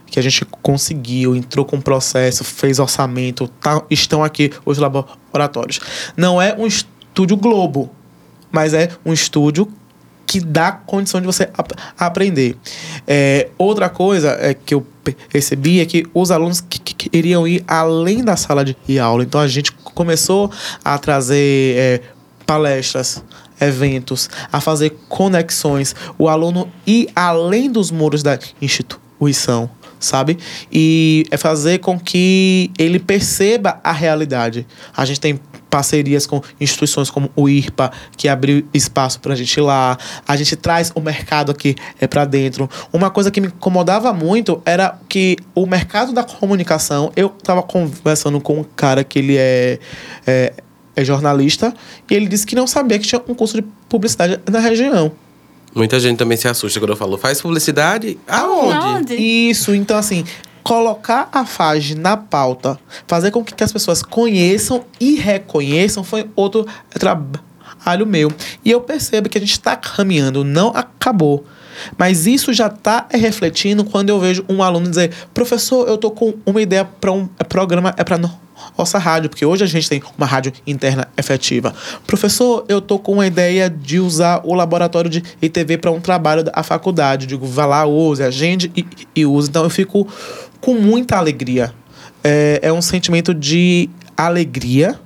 Que 0.05 0.19
a 0.19 0.23
gente 0.23 0.43
conseguiu, 0.61 1.35
entrou 1.35 1.63
com 1.63 1.79
processo, 1.79 2.43
fez 2.43 2.79
orçamento, 2.79 3.47
tá- 3.61 3.83
estão 3.89 4.23
aqui 4.23 4.51
os 4.65 4.77
laboratórios. 4.77 5.79
Não 6.17 6.41
é 6.41 6.53
um 6.57 6.65
estúdio 6.67 7.37
Globo, 7.37 7.91
mas 8.51 8.73
é 8.73 8.89
um 9.05 9.13
estúdio 9.13 9.67
que 10.29 10.39
dá 10.39 10.71
condição 10.71 11.19
de 11.19 11.25
você 11.25 11.49
ap- 11.57 11.71
aprender. 11.97 12.55
É, 13.07 13.49
outra 13.57 13.89
coisa 13.89 14.37
é 14.39 14.53
que 14.53 14.75
eu 14.75 14.85
percebi 15.31 15.79
é 15.79 15.85
que 15.87 16.05
os 16.13 16.29
alunos 16.29 16.61
que, 16.61 16.79
que- 16.79 16.93
que 16.93 17.17
iriam 17.17 17.47
ir 17.47 17.63
além 17.67 18.23
da 18.23 18.37
sala 18.37 18.63
de 18.63 18.99
aula. 18.99 19.23
Então 19.23 19.41
a 19.41 19.47
gente 19.47 19.71
começou 19.71 20.51
a 20.85 20.99
trazer 20.99 21.75
é, 21.77 22.01
palestras, 22.45 23.23
eventos, 23.59 24.29
a 24.51 24.61
fazer 24.61 24.91
conexões, 25.09 25.95
o 26.15 26.29
aluno 26.29 26.69
ir 26.85 27.09
além 27.15 27.71
dos 27.71 27.89
muros 27.89 28.21
da 28.21 28.37
instituição. 28.61 29.67
Sabe? 29.99 30.37
E 30.71 31.25
é 31.29 31.35
fazer 31.35 31.79
com 31.79 31.99
que 31.99 32.71
ele 32.79 32.99
perceba 32.99 33.81
a 33.83 33.91
realidade. 33.91 34.65
A 34.95 35.03
gente 35.03 35.19
tem 35.19 35.37
parcerias 35.69 36.25
com 36.25 36.41
instituições 36.59 37.09
como 37.09 37.29
o 37.35 37.47
IRPA, 37.47 37.91
que 38.17 38.27
abriu 38.27 38.65
espaço 38.73 39.19
para 39.19 39.33
a 39.33 39.35
gente 39.35 39.55
ir 39.55 39.61
lá. 39.61 39.97
A 40.27 40.35
gente 40.35 40.55
traz 40.55 40.91
o 40.95 40.99
mercado 40.99 41.51
aqui 41.51 41.75
é 41.99 42.07
para 42.07 42.25
dentro. 42.25 42.69
Uma 42.91 43.09
coisa 43.09 43.31
que 43.31 43.39
me 43.39 43.47
incomodava 43.47 44.11
muito 44.13 44.61
era 44.65 44.99
que 45.07 45.37
o 45.53 45.65
mercado 45.65 46.11
da 46.11 46.23
comunicação, 46.23 47.11
eu 47.15 47.33
estava 47.37 47.61
conversando 47.61 48.39
com 48.41 48.59
um 48.59 48.63
cara 48.63 49.03
que 49.03 49.19
ele 49.19 49.37
é, 49.37 49.79
é, 50.25 50.53
é 50.95 51.05
jornalista, 51.05 51.73
e 52.09 52.13
ele 52.13 52.27
disse 52.27 52.45
que 52.45 52.55
não 52.55 52.67
sabia 52.67 52.97
que 52.97 53.07
tinha 53.07 53.21
um 53.27 53.35
curso 53.35 53.55
de 53.55 53.67
publicidade 53.87 54.39
na 54.49 54.59
região. 54.59 55.11
Muita 55.73 55.99
gente 55.99 56.17
também 56.17 56.35
se 56.35 56.47
assusta 56.47 56.79
quando 56.79 56.91
eu 56.91 56.95
falo, 56.95 57.17
faz 57.17 57.41
publicidade? 57.41 58.17
Aonde? 58.27 58.73
Aonde? 58.73 59.15
Isso, 59.15 59.73
então 59.75 59.97
assim, 59.97 60.25
colocar 60.69 61.27
a 61.31 61.47
FAGE 61.47 61.95
na 61.95 62.15
pauta, 62.15 62.79
fazer 63.07 63.31
com 63.31 63.43
que 63.43 63.63
as 63.63 63.73
pessoas 63.73 64.03
conheçam 64.03 64.85
e 64.99 65.15
reconheçam 65.15 66.03
foi 66.03 66.29
outro 66.35 66.67
trabalho 66.91 68.05
meu. 68.05 68.31
E 68.63 68.69
eu 68.69 68.79
percebo 68.79 69.27
que 69.27 69.39
a 69.39 69.41
gente 69.41 69.53
está 69.53 69.75
caminhando, 69.75 70.43
não 70.43 70.67
acabou. 70.69 71.43
Mas 71.97 72.27
isso 72.27 72.53
já 72.53 72.67
está 72.67 73.07
refletindo 73.09 73.83
quando 73.83 74.09
eu 74.09 74.19
vejo 74.19 74.45
um 74.47 74.61
aluno 74.61 74.87
dizer: 74.87 75.11
professor, 75.33 75.87
eu 75.87 75.97
tô 75.97 76.11
com 76.11 76.35
uma 76.45 76.61
ideia 76.61 76.85
para 76.85 77.11
um 77.11 77.25
programa, 77.25 77.95
é 77.97 78.03
para 78.03 78.19
nossa 78.77 78.97
rádio, 78.99 79.29
porque 79.29 79.45
hoje 79.45 79.63
a 79.63 79.67
gente 79.67 79.89
tem 79.89 80.03
uma 80.17 80.27
rádio 80.27 80.53
interna 80.67 81.07
efetiva. 81.17 81.73
Professor, 82.05 82.65
eu 82.67 82.79
tô 82.79 82.99
com 82.99 83.13
uma 83.13 83.25
ideia 83.25 83.69
de 83.69 83.99
usar 83.99 84.41
o 84.43 84.53
laboratório 84.53 85.09
de 85.09 85.23
ITV 85.41 85.77
para 85.77 85.91
um 85.91 85.99
trabalho 85.99 86.43
da 86.43 86.61
faculdade. 86.61 87.25
Digo, 87.25 87.45
vá 87.45 87.65
lá, 87.65 87.85
use, 87.85 88.21
agende 88.21 88.71
e, 88.75 88.85
e 89.15 89.25
use. 89.25 89.49
Então 89.49 89.63
eu 89.63 89.69
fico 89.69 90.07
com 90.61 90.73
muita 90.75 91.17
alegria. 91.17 91.73
É, 92.23 92.59
é 92.63 92.73
um 92.73 92.81
sentimento 92.81 93.33
de 93.33 93.89
alegria, 94.17 94.99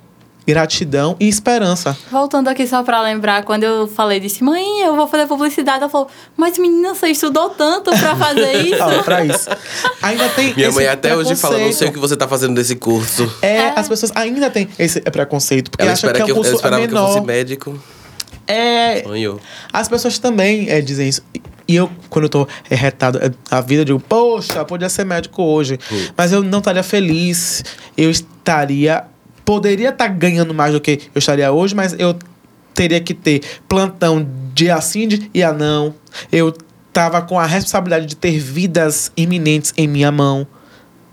gratidão 0.45 1.15
e 1.19 1.27
esperança. 1.29 1.95
Voltando 2.12 2.48
aqui 2.50 2.67
só 2.67 2.83
pra 2.83 3.01
lembrar, 3.01 3.43
quando 3.43 3.63
eu 3.63 3.88
falei, 3.88 4.19
disse, 4.19 4.43
mãe, 4.43 4.81
eu 4.81 4.95
vou 4.95 5.07
fazer 5.07 5.27
publicidade. 5.27 5.79
Ela 5.79 5.89
falou, 5.89 6.07
mas 6.36 6.57
menina, 6.57 6.93
você 6.93 7.07
estudou 7.07 7.51
tanto 7.51 7.91
pra 7.91 8.15
fazer 8.15 8.57
isso? 8.65 8.77
Fala 8.77 9.03
pra 9.03 9.24
isso. 9.25 9.50
Ainda 10.01 10.27
tem 10.29 10.53
Minha 10.53 10.67
esse 10.67 10.75
mãe 10.75 10.88
até 10.88 11.15
hoje 11.15 11.36
fala, 11.36 11.57
não 11.60 11.72
sei 11.72 11.88
o 11.89 11.93
que 11.93 12.00
você 12.00 12.17
tá 12.17 12.27
fazendo 12.27 12.55
desse 12.55 12.75
curso. 12.75 13.31
É, 13.41 13.69
as 13.75 13.88
pessoas 13.88 14.12
ainda 14.15 14.50
têm 14.50 14.67
esse 14.77 15.00
preconceito, 15.01 15.72
porque 15.72 15.83
Ela 15.83 15.93
espera 15.93 16.13
que 16.15 16.22
é 16.24 16.25
que 16.25 16.31
um 16.31 16.36
eu, 16.36 16.41
ela 16.41 16.43
curso 16.43 16.55
esperava 16.55 16.88
que 16.88 16.93
eu 16.93 16.98
fosse 16.98 17.13
menor. 17.13 17.25
médico. 17.27 17.83
É, 18.45 19.03
Sonhou. 19.03 19.39
As 19.72 19.88
pessoas 19.88 20.17
também 20.19 20.69
é, 20.69 20.81
dizem 20.81 21.07
isso. 21.07 21.22
E 21.74 21.75
eu, 21.75 21.89
quando 22.08 22.25
eu 22.25 22.30
tô 22.30 22.48
é, 22.70 22.75
retado 22.75 23.18
é, 23.18 23.32
a 23.50 23.60
vida, 23.60 23.82
eu 23.82 23.86
digo, 23.86 24.00
poxa, 24.00 24.63
podia 24.63 24.89
ser 24.89 25.03
médico 25.06 25.42
hoje. 25.42 25.80
Mas 26.15 26.32
eu 26.32 26.44
não 26.44 26.60
estaria 26.60 26.84
feliz. 26.84 27.65
Eu 27.98 28.12
estaria. 28.12 29.06
Poderia 29.44 29.89
estar 29.89 30.08
ganhando 30.08 30.53
mais 30.53 30.72
do 30.72 30.80
que 30.80 31.01
eu 31.15 31.18
estaria 31.18 31.51
hoje, 31.51 31.74
mas 31.74 31.96
eu 31.98 32.15
teria 32.75 33.01
que 33.01 33.15
ter 33.15 33.42
plantão 33.68 34.25
dia 34.53 34.80
sim 34.82 35.10
e 35.34 35.42
a 35.42 35.51
não. 35.51 35.96
Eu 36.32 36.56
tava 36.94 37.24
com 37.24 37.39
a 37.39 37.46
responsabilidade 37.48 38.06
de 38.06 38.15
ter 38.15 38.38
vidas 38.38 39.12
iminentes 39.18 39.74
em 39.75 39.88
minha 39.88 40.12
mão. 40.12 40.46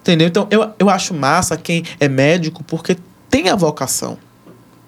Entendeu? 0.02 0.28
Então, 0.28 0.46
eu, 0.50 0.70
eu 0.78 0.90
acho 0.90 1.14
massa 1.14 1.56
quem 1.56 1.84
é 1.98 2.06
médico 2.06 2.62
porque 2.64 2.98
tem 3.30 3.48
a 3.48 3.56
vocação 3.56 4.18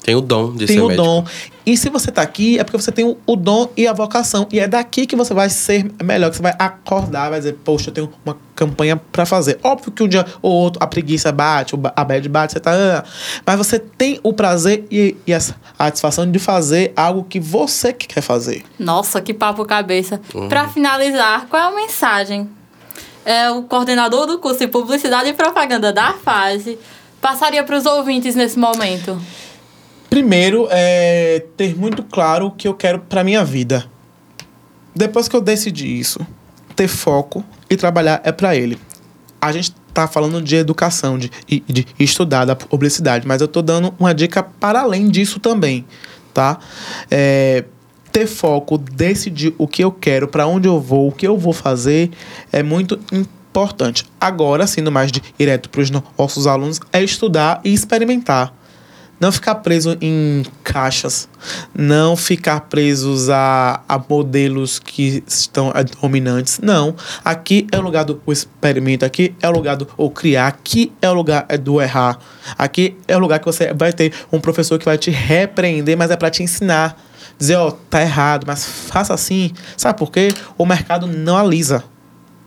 Tem 0.03 0.17
o 0.17 0.21
dom 0.21 0.53
de 0.53 0.67
tem 0.67 0.77
ser 0.77 0.83
o 0.83 0.89
médico. 0.89 1.07
dom. 1.07 1.25
E 1.65 1.77
se 1.77 1.89
você 1.89 2.11
tá 2.11 2.23
aqui, 2.23 2.59
é 2.59 2.65
porque 2.65 2.77
você 2.77 2.91
tem 2.91 3.05
o, 3.05 3.17
o 3.25 3.37
dom 3.37 3.69
e 3.77 3.87
a 3.87 3.93
vocação. 3.93 4.49
E 4.51 4.59
é 4.59 4.67
daqui 4.67 5.07
que 5.07 5.15
você 5.15 5.33
vai 5.33 5.49
ser 5.49 5.89
melhor, 6.03 6.31
que 6.31 6.37
você 6.37 6.43
vai 6.43 6.55
acordar, 6.59 7.31
vai 7.31 7.39
dizer, 7.39 7.57
poxa, 7.65 7.91
eu 7.91 7.95
tenho 7.95 8.13
uma 8.25 8.37
campanha 8.57 8.97
pra 8.97 9.25
fazer. 9.25 9.61
Óbvio 9.63 9.93
que 9.93 10.03
um 10.03 10.09
dia 10.09 10.27
ou 10.43 10.51
outro 10.53 10.83
a 10.83 10.87
preguiça 10.89 11.31
bate, 11.31 11.75
a 11.95 12.05
bad 12.05 12.29
bate, 12.29 12.55
você 12.55 12.61
tá. 12.61 12.73
ah, 12.73 13.05
mas 13.47 13.57
você 13.57 13.79
tem 13.79 14.19
o 14.25 14.33
prazer 14.33 14.85
e, 14.91 15.17
e 15.25 15.33
a 15.33 15.41
satisfação 15.41 16.29
de 16.29 16.39
fazer 16.41 16.93
algo 16.97 17.25
que 17.25 17.39
você 17.39 17.93
que 17.93 18.09
quer 18.09 18.23
fazer. 18.23 18.65
Nossa, 18.79 19.21
que 19.21 19.33
papo 19.33 19.65
cabeça. 19.65 20.21
Uhum. 20.35 20.49
Pra 20.49 20.67
finalizar, 20.69 21.47
qual 21.49 21.63
é 21.63 21.67
a 21.67 21.77
mensagem? 21.77 22.49
É 23.25 23.49
o 23.53 23.63
coordenador 23.63 24.27
do 24.27 24.39
curso 24.41 24.59
de 24.59 24.67
Publicidade 24.67 25.29
e 25.29 25.33
Propaganda 25.33 25.93
da 25.93 26.13
FASE 26.15 26.77
passaria 27.21 27.63
para 27.63 27.77
os 27.77 27.87
ouvintes 27.87 28.35
nesse 28.35 28.59
momento? 28.59 29.17
Primeiro, 30.13 30.69
é 30.71 31.43
ter 31.57 31.75
muito 31.75 32.03
claro 32.03 32.49
o 32.49 32.51
que 32.51 32.69
eu 32.69 32.75
quero 32.75 32.99
para 32.99 33.25
minha 33.25 33.43
vida. 33.43 33.87
Depois 34.95 35.27
que 35.27 35.35
eu 35.35 35.41
decidi 35.41 35.99
isso, 35.99 36.21
ter 36.77 36.87
foco 36.87 37.43
e 37.71 37.79
trabalhar 37.79 38.21
é 38.23 38.31
para 38.31 38.55
ele. 38.55 38.79
A 39.41 39.51
gente 39.53 39.73
tá 39.95 40.07
falando 40.07 40.43
de 40.43 40.55
educação, 40.55 41.17
de, 41.17 41.31
de 41.49 41.87
estudar 41.99 42.45
da 42.45 42.55
publicidade, 42.55 43.27
mas 43.27 43.41
eu 43.41 43.49
tô 43.49 43.63
dando 43.63 43.95
uma 43.99 44.13
dica 44.13 44.43
para 44.43 44.83
além 44.83 45.09
disso 45.09 45.41
também, 45.41 45.87
tá? 46.35 46.59
É, 47.11 47.65
ter 48.13 48.27
foco, 48.27 48.77
decidir 48.77 49.55
o 49.57 49.67
que 49.67 49.83
eu 49.83 49.91
quero, 49.91 50.29
para 50.29 50.47
onde 50.47 50.69
eu 50.69 50.79
vou, 50.79 51.09
o 51.09 51.13
que 51.13 51.27
eu 51.27 51.39
vou 51.39 51.55
fazer, 51.55 52.11
é 52.53 52.63
muito 52.63 53.01
importante. 53.11 54.05
Agora, 54.21 54.67
sendo 54.67 54.93
mais 54.93 55.11
direto 55.11 55.71
para 55.71 55.81
os 55.81 55.91
nossos 55.91 56.47
alunos, 56.47 56.79
é 56.93 57.03
estudar 57.03 57.63
e 57.65 57.73
experimentar. 57.73 58.61
Não 59.23 59.31
ficar 59.31 59.55
preso 59.55 59.97
em 60.01 60.43
caixas, 60.65 61.29
não 61.73 62.17
ficar 62.17 62.63
presos 62.63 63.31
a, 63.31 63.81
a 63.89 63.97
modelos 63.97 64.81
que 64.81 65.23
estão 65.29 65.73
dominantes. 66.01 66.59
Não. 66.61 66.97
Aqui 67.25 67.69
é 67.71 67.79
o 67.79 67.81
lugar 67.81 68.05
do 68.05 68.21
experimento, 68.27 69.05
aqui 69.05 69.33
é 69.41 69.49
o 69.49 69.53
lugar 69.53 69.77
do 69.77 69.87
criar, 70.11 70.49
aqui 70.49 70.93
é 71.01 71.09
o 71.09 71.15
lugar 71.15 71.47
do 71.57 71.81
errar. 71.81 72.19
Aqui 72.59 72.97
é 73.07 73.17
o 73.17 73.21
lugar 73.21 73.39
que 73.39 73.47
você 73.47 73.73
vai 73.73 73.93
ter 73.93 74.13
um 74.33 74.41
professor 74.41 74.77
que 74.77 74.85
vai 74.85 74.99
te 74.99 75.13
repreender, 75.13 75.97
mas 75.97 76.11
é 76.11 76.17
para 76.17 76.29
te 76.29 76.43
ensinar 76.43 77.01
dizer, 77.39 77.55
ó, 77.55 77.69
oh, 77.69 77.73
tá 77.73 78.03
errado, 78.03 78.43
mas 78.45 78.67
faça 78.67 79.15
assim. 79.15 79.53
Sabe 79.77 80.01
por 80.01 80.11
quê? 80.11 80.35
O 80.59 80.67
mercado 80.67 81.07
não 81.07 81.37
alisa. 81.37 81.85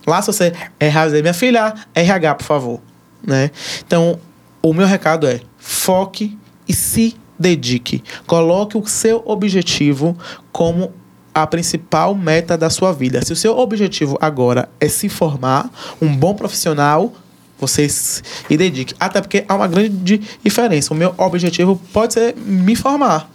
Lá 0.06 0.20
se 0.20 0.26
você 0.26 0.52
errar, 0.78 1.06
dizer, 1.06 1.22
minha 1.22 1.32
filha, 1.32 1.72
RH, 1.94 2.34
por 2.34 2.44
favor. 2.44 2.80
Né? 3.26 3.50
Então, 3.86 4.20
o 4.62 4.74
meu 4.74 4.86
recado 4.86 5.26
é 5.26 5.40
foque 5.56 6.38
e 6.68 6.72
se 6.72 7.16
dedique. 7.38 8.02
Coloque 8.26 8.76
o 8.76 8.86
seu 8.86 9.22
objetivo 9.26 10.16
como 10.52 10.92
a 11.34 11.46
principal 11.46 12.14
meta 12.14 12.56
da 12.56 12.70
sua 12.70 12.92
vida. 12.92 13.24
Se 13.24 13.32
o 13.32 13.36
seu 13.36 13.58
objetivo 13.58 14.16
agora 14.20 14.68
é 14.80 14.88
se 14.88 15.08
formar 15.08 15.70
um 16.00 16.14
bom 16.16 16.34
profissional, 16.34 17.12
você 17.58 17.88
se 17.88 18.22
dedique. 18.48 18.94
Até 18.98 19.20
porque 19.20 19.44
há 19.46 19.54
uma 19.54 19.68
grande 19.68 20.20
diferença. 20.42 20.94
O 20.94 20.96
meu 20.96 21.14
objetivo 21.18 21.80
pode 21.92 22.14
ser 22.14 22.34
me 22.36 22.74
formar 22.74 23.30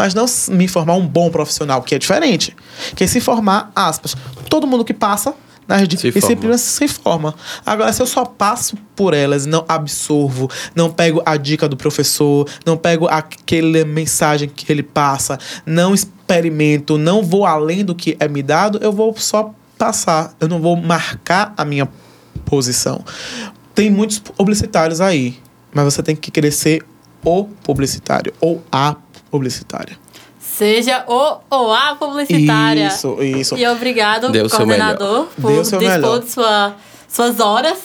mas 0.00 0.14
não 0.14 0.24
me 0.56 0.66
formar 0.66 0.94
um 0.94 1.06
bom 1.06 1.30
profissional, 1.30 1.82
que 1.82 1.94
é 1.94 1.98
diferente. 1.98 2.56
Que 2.96 3.06
se 3.06 3.20
formar, 3.20 3.70
aspas, 3.76 4.16
todo 4.48 4.66
mundo 4.66 4.82
que 4.82 4.94
passa 4.94 5.34
nas 5.70 5.86
disciplinas 5.86 6.60
se 6.60 6.88
forma. 6.88 7.32
Agora, 7.64 7.92
se 7.92 8.02
eu 8.02 8.06
só 8.06 8.24
passo 8.24 8.76
por 8.96 9.14
elas, 9.14 9.46
não 9.46 9.64
absorvo, 9.68 10.50
não 10.74 10.90
pego 10.90 11.22
a 11.24 11.36
dica 11.36 11.68
do 11.68 11.76
professor, 11.76 12.48
não 12.66 12.76
pego 12.76 13.06
aquela 13.06 13.84
mensagem 13.84 14.48
que 14.48 14.70
ele 14.70 14.82
passa, 14.82 15.38
não 15.64 15.94
experimento, 15.94 16.98
não 16.98 17.22
vou 17.22 17.46
além 17.46 17.84
do 17.84 17.94
que 17.94 18.16
é 18.18 18.26
me 18.26 18.42
dado, 18.42 18.80
eu 18.82 18.92
vou 18.92 19.14
só 19.16 19.54
passar. 19.78 20.34
Eu 20.40 20.48
não 20.48 20.60
vou 20.60 20.74
marcar 20.74 21.54
a 21.56 21.64
minha 21.64 21.88
posição. 22.44 23.04
Tem 23.72 23.90
muitos 23.90 24.18
publicitários 24.18 25.00
aí, 25.00 25.38
mas 25.72 25.84
você 25.84 26.02
tem 26.02 26.16
que 26.16 26.32
crescer 26.32 26.84
o 27.24 27.44
publicitário 27.44 28.32
ou 28.40 28.60
a 28.72 28.96
publicitária. 29.30 29.96
Seja 30.60 31.04
o 31.06 31.38
ou 31.48 31.72
a 31.72 31.96
publicitária. 31.96 32.88
Isso, 32.88 33.16
isso. 33.22 33.56
E 33.56 33.66
obrigado, 33.66 34.28
Deu 34.28 34.46
coordenador, 34.46 35.26
por 35.40 35.50
Deu 35.50 35.62
dispor 35.62 36.20
de 36.20 36.28
sua, 36.28 36.76
suas 37.08 37.40
horas. 37.40 37.78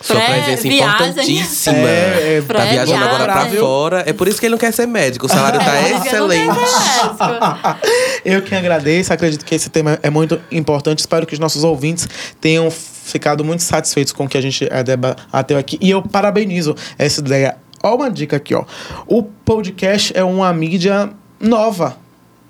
Sua 0.00 0.16
presença 0.16 0.66
importantíssima. 0.66 1.76
É, 1.76 2.38
é, 2.38 2.42
tá 2.42 2.64
viajando 2.64 3.04
agora 3.04 3.24
pra 3.24 3.46
fora. 3.50 4.02
É 4.04 4.12
por 4.12 4.26
isso 4.26 4.40
que 4.40 4.46
ele 4.46 4.52
não 4.52 4.58
quer 4.58 4.72
ser 4.72 4.86
médico. 4.86 5.26
O 5.26 5.28
salário 5.28 5.60
tá 5.60 5.72
É, 5.72 5.82
tenho 5.84 6.04
excelente. 6.04 6.56
Eu 8.24 8.42
que 8.42 8.56
agradeço, 8.56 9.12
acredito 9.12 9.44
que 9.44 9.54
esse 9.54 9.68
tema 9.68 10.00
é 10.02 10.10
muito 10.10 10.40
importante. 10.50 10.98
Espero 10.98 11.24
que 11.24 11.34
os 11.34 11.38
nossos 11.38 11.62
ouvintes 11.62 12.08
tenham 12.40 12.68
ficado 12.72 13.44
muito 13.44 13.62
satisfeitos 13.62 14.12
com 14.12 14.24
o 14.24 14.28
que 14.28 14.36
a 14.36 14.40
gente 14.40 14.66
é, 14.68 14.82
debateu 14.82 15.56
aqui. 15.56 15.78
E 15.80 15.90
eu 15.90 16.02
parabenizo 16.02 16.74
essa 16.98 17.20
ideia. 17.20 17.56
Ó, 17.82 17.94
uma 17.94 18.10
dica 18.10 18.36
aqui, 18.36 18.52
ó. 18.54 18.64
O 19.06 19.22
podcast 19.22 20.12
é 20.16 20.24
uma 20.24 20.52
mídia 20.52 21.10
nova. 21.40 21.96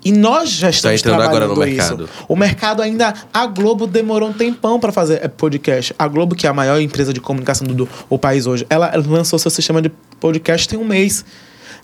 E 0.03 0.11
nós 0.11 0.49
já 0.49 0.69
estamos 0.69 0.99
entrando 0.99 1.21
agora 1.21 1.45
trabalhando 1.45 1.59
no 1.59 1.65
mercado. 1.65 2.03
isso. 2.05 2.25
O 2.27 2.35
mercado 2.35 2.81
ainda. 2.81 3.13
A 3.31 3.45
Globo 3.45 3.85
demorou 3.85 4.29
um 4.29 4.33
tempão 4.33 4.79
para 4.79 4.91
fazer 4.91 5.27
podcast. 5.29 5.93
A 5.97 6.07
Globo, 6.07 6.35
que 6.35 6.47
é 6.47 6.49
a 6.49 6.53
maior 6.53 6.81
empresa 6.81 7.13
de 7.13 7.21
comunicação 7.21 7.67
do, 7.67 7.87
do 8.09 8.17
país 8.17 8.47
hoje, 8.47 8.65
ela 8.69 8.91
lançou 8.95 9.37
seu 9.37 9.51
sistema 9.51 9.81
de 9.81 9.91
podcast 10.19 10.67
tem 10.67 10.79
um 10.79 10.85
mês. 10.85 11.23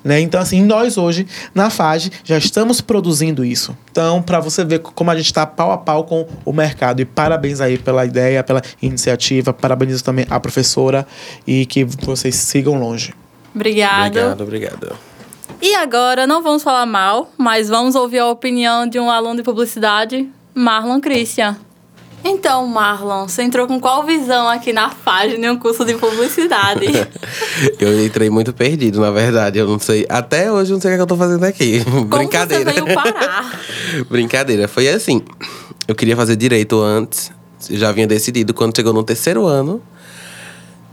Né? 0.04 0.20
Então, 0.20 0.40
assim, 0.40 0.64
nós 0.64 0.98
hoje, 0.98 1.28
na 1.54 1.70
FAGE, 1.70 2.12
já 2.24 2.38
estamos 2.38 2.82
produzindo 2.82 3.44
isso. 3.44 3.78
Então, 3.92 4.22
para 4.22 4.40
você 4.40 4.64
ver 4.64 4.80
como 4.80 5.12
a 5.12 5.16
gente 5.16 5.26
está 5.26 5.46
pau 5.46 5.72
a 5.72 5.78
pau 5.78 6.04
com 6.04 6.28
o 6.46 6.54
mercado. 6.54 7.02
E 7.02 7.06
parabéns 7.06 7.62
aí 7.62 7.78
pela 7.78 8.06
ideia, 8.06 8.44
pela 8.44 8.62
iniciativa. 8.82 9.54
Parabenizo 9.54 10.04
também 10.04 10.26
a 10.30 10.40
professora 10.40 11.06
e 11.46 11.66
que 11.66 11.84
vocês 11.84 12.36
sigam 12.36 12.80
longe. 12.80 13.14
Obrigado. 13.54 14.18
Obrigado, 14.18 14.42
obrigado. 14.42 15.07
E 15.62 15.74
agora, 15.76 16.28
não 16.28 16.44
vamos 16.44 16.64
falar 16.64 16.86
mal, 16.86 17.32
mas 17.38 17.68
vamos 17.68 17.96
ouvir 17.96 18.20
a 18.20 18.28
opinião 18.28 18.88
de 18.88 19.00
um 19.00 19.10
aluno 19.10 19.38
de 19.38 19.44
publicidade, 19.44 20.30
Marlon 20.54 21.00
Christian. 21.02 21.58
Então, 22.24 22.68
Marlon, 22.68 23.28
você 23.28 23.44
entrou 23.44 23.68
com 23.68 23.80
qual 23.80 24.06
visão 24.06 24.50
aqui 24.50 24.74
na 24.74 24.90
página 24.90 25.48
em 25.48 25.50
um 25.50 25.58
curso 25.58 25.86
de 25.86 25.94
publicidade? 25.96 26.86
Eu 27.80 28.04
entrei 28.06 28.30
muito 28.30 28.52
perdido, 28.54 29.00
na 29.00 29.12
verdade. 29.12 29.60
Eu 29.60 29.68
não 29.68 29.80
sei. 29.80 30.06
Até 30.10 30.52
hoje 30.52 30.72
eu 30.72 30.76
não 30.76 30.82
sei 30.82 30.94
o 30.94 30.96
que 30.96 31.02
eu 31.02 31.08
tô 31.08 31.16
fazendo 31.16 31.44
aqui. 31.44 31.84
Como 31.86 32.06
Brincadeira. 32.06 32.72
você 32.72 32.82
veio 32.82 32.94
parar? 32.94 33.60
Brincadeira. 34.10 34.68
Foi 34.68 34.88
assim. 34.90 35.22
Eu 35.88 35.96
queria 35.96 36.16
fazer 36.16 36.36
direito 36.36 36.82
antes. 36.82 37.32
Já 37.70 37.92
vinha 37.92 38.06
decidido. 38.06 38.54
Quando 38.54 38.76
chegou 38.76 38.94
no 38.94 39.04
terceiro 39.04 39.46
ano, 39.46 39.82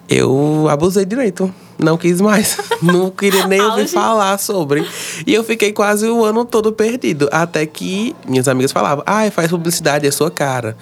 eu 0.08 0.66
abusei 0.70 1.04
direito. 1.04 1.52
Não 1.78 1.96
quis 1.96 2.20
mais. 2.20 2.56
Não 2.82 3.10
queria 3.10 3.46
nem 3.46 3.60
ouvir 3.60 3.88
falar 3.88 4.38
sobre. 4.38 4.86
E 5.26 5.34
eu 5.34 5.42
fiquei 5.44 5.72
quase 5.72 6.06
o 6.08 6.24
ano 6.24 6.44
todo 6.44 6.72
perdido. 6.72 7.28
Até 7.32 7.66
que 7.66 8.14
minhas 8.26 8.46
amigas 8.48 8.72
falavam: 8.72 9.02
ai, 9.06 9.30
faz 9.30 9.50
publicidade, 9.50 10.06
é 10.06 10.10
sua 10.10 10.30
cara. 10.30 10.76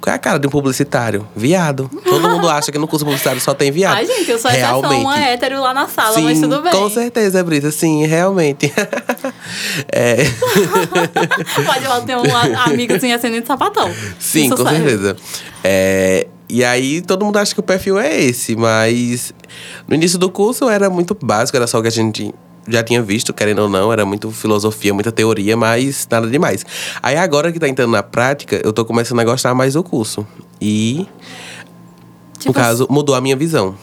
Qual 0.00 0.12
é 0.12 0.16
a 0.16 0.18
cara 0.18 0.36
de 0.36 0.48
um 0.48 0.50
publicitário? 0.50 1.24
Viado. 1.36 1.88
Todo 2.04 2.28
mundo 2.28 2.48
acha 2.48 2.72
que 2.72 2.78
no 2.78 2.88
curso 2.88 3.04
publicitário 3.04 3.40
só 3.40 3.54
tem 3.54 3.70
viado. 3.70 3.98
Ai, 3.98 4.04
gente, 4.04 4.28
eu 4.32 4.36
sou 4.36 4.50
exceção, 4.50 4.80
uma 4.80 5.16
hétero 5.16 5.60
lá 5.60 5.72
na 5.72 5.86
sala, 5.86 6.14
Sim, 6.16 6.24
mas 6.24 6.40
tudo 6.40 6.60
bem. 6.60 6.72
com 6.72 6.90
certeza, 6.90 7.44
Brita. 7.44 7.70
Sim, 7.70 8.04
realmente. 8.04 8.72
é, 9.92 10.16
Pode 11.64 11.86
lá 11.86 12.00
ter 12.00 12.16
um 12.16 12.36
a- 12.36 12.64
amigozinho 12.64 13.14
acendendo 13.14 13.46
sapatão. 13.46 13.88
sim, 14.18 14.46
Isso 14.46 14.56
com 14.56 14.64
serve. 14.64 14.78
certeza. 14.90 15.16
É, 15.62 16.26
e 16.54 16.62
aí, 16.64 17.00
todo 17.00 17.24
mundo 17.24 17.38
acha 17.38 17.54
que 17.54 17.60
o 17.60 17.62
perfil 17.62 17.98
é 17.98 18.20
esse, 18.20 18.54
mas 18.54 19.32
no 19.88 19.94
início 19.94 20.18
do 20.18 20.30
curso 20.30 20.68
era 20.68 20.90
muito 20.90 21.16
básico, 21.20 21.56
era 21.56 21.66
só 21.66 21.78
o 21.78 21.82
que 21.82 21.88
a 21.88 21.90
gente 21.90 22.32
já 22.68 22.82
tinha 22.82 23.02
visto, 23.02 23.32
querendo 23.32 23.60
ou 23.62 23.68
não, 23.68 23.92
era 23.92 24.04
muito 24.04 24.30
filosofia, 24.30 24.92
muita 24.94 25.10
teoria, 25.10 25.56
mas 25.56 26.06
nada 26.10 26.28
demais. 26.28 26.64
Aí 27.02 27.16
agora 27.16 27.50
que 27.50 27.58
tá 27.58 27.66
entrando 27.68 27.90
na 27.92 28.02
prática, 28.02 28.60
eu 28.62 28.72
tô 28.72 28.84
começando 28.84 29.18
a 29.20 29.24
gostar 29.24 29.54
mais 29.54 29.74
do 29.74 29.82
curso. 29.82 30.26
E, 30.60 31.06
Tipo 32.38 32.48
no 32.48 32.54
caso, 32.54 32.86
mudou 32.90 33.14
a 33.14 33.20
minha 33.20 33.34
visão. 33.34 33.74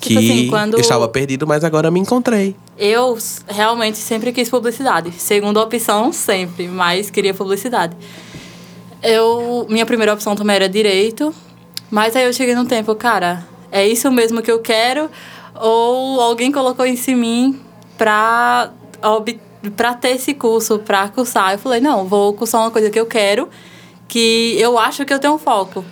Que 0.00 0.08
Tipo 0.08 0.18
assim, 0.20 0.48
quando- 0.48 0.74
eu 0.74 0.80
estava 0.80 1.08
perdido, 1.08 1.46
mas 1.46 1.62
agora 1.64 1.90
me 1.90 2.00
encontrei. 2.00 2.56
Eu 2.76 3.16
realmente 3.46 3.98
sempre 3.98 4.32
quis 4.32 4.48
publicidade. 4.50 5.12
Segunda 5.16 5.62
opção, 5.62 6.12
sempre, 6.12 6.66
mas 6.66 7.08
queria 7.08 7.32
publicidade. 7.32 7.96
Eu, 9.02 9.66
minha 9.68 9.86
primeira 9.86 10.12
opção 10.12 10.34
também 10.34 10.56
era 10.56 10.68
direito, 10.68 11.32
mas 11.90 12.16
aí 12.16 12.24
eu 12.24 12.32
cheguei 12.32 12.54
num 12.54 12.64
tempo, 12.64 12.94
cara, 12.94 13.46
é 13.70 13.86
isso 13.86 14.10
mesmo 14.10 14.42
que 14.42 14.50
eu 14.50 14.60
quero? 14.60 15.10
Ou 15.54 16.20
alguém 16.20 16.52
colocou 16.52 16.84
isso 16.84 17.10
em 17.10 17.16
mim 17.16 17.60
pra, 17.96 18.70
pra 19.76 19.94
ter 19.94 20.10
esse 20.10 20.34
curso, 20.34 20.78
pra 20.78 21.08
cursar? 21.08 21.52
Eu 21.52 21.58
falei, 21.58 21.80
não, 21.80 22.04
vou 22.04 22.32
cursar 22.32 22.62
uma 22.62 22.70
coisa 22.70 22.90
que 22.90 22.98
eu 22.98 23.06
quero, 23.06 23.48
que 24.08 24.56
eu 24.58 24.78
acho 24.78 25.04
que 25.04 25.12
eu 25.12 25.18
tenho 25.18 25.38
foco. 25.38 25.84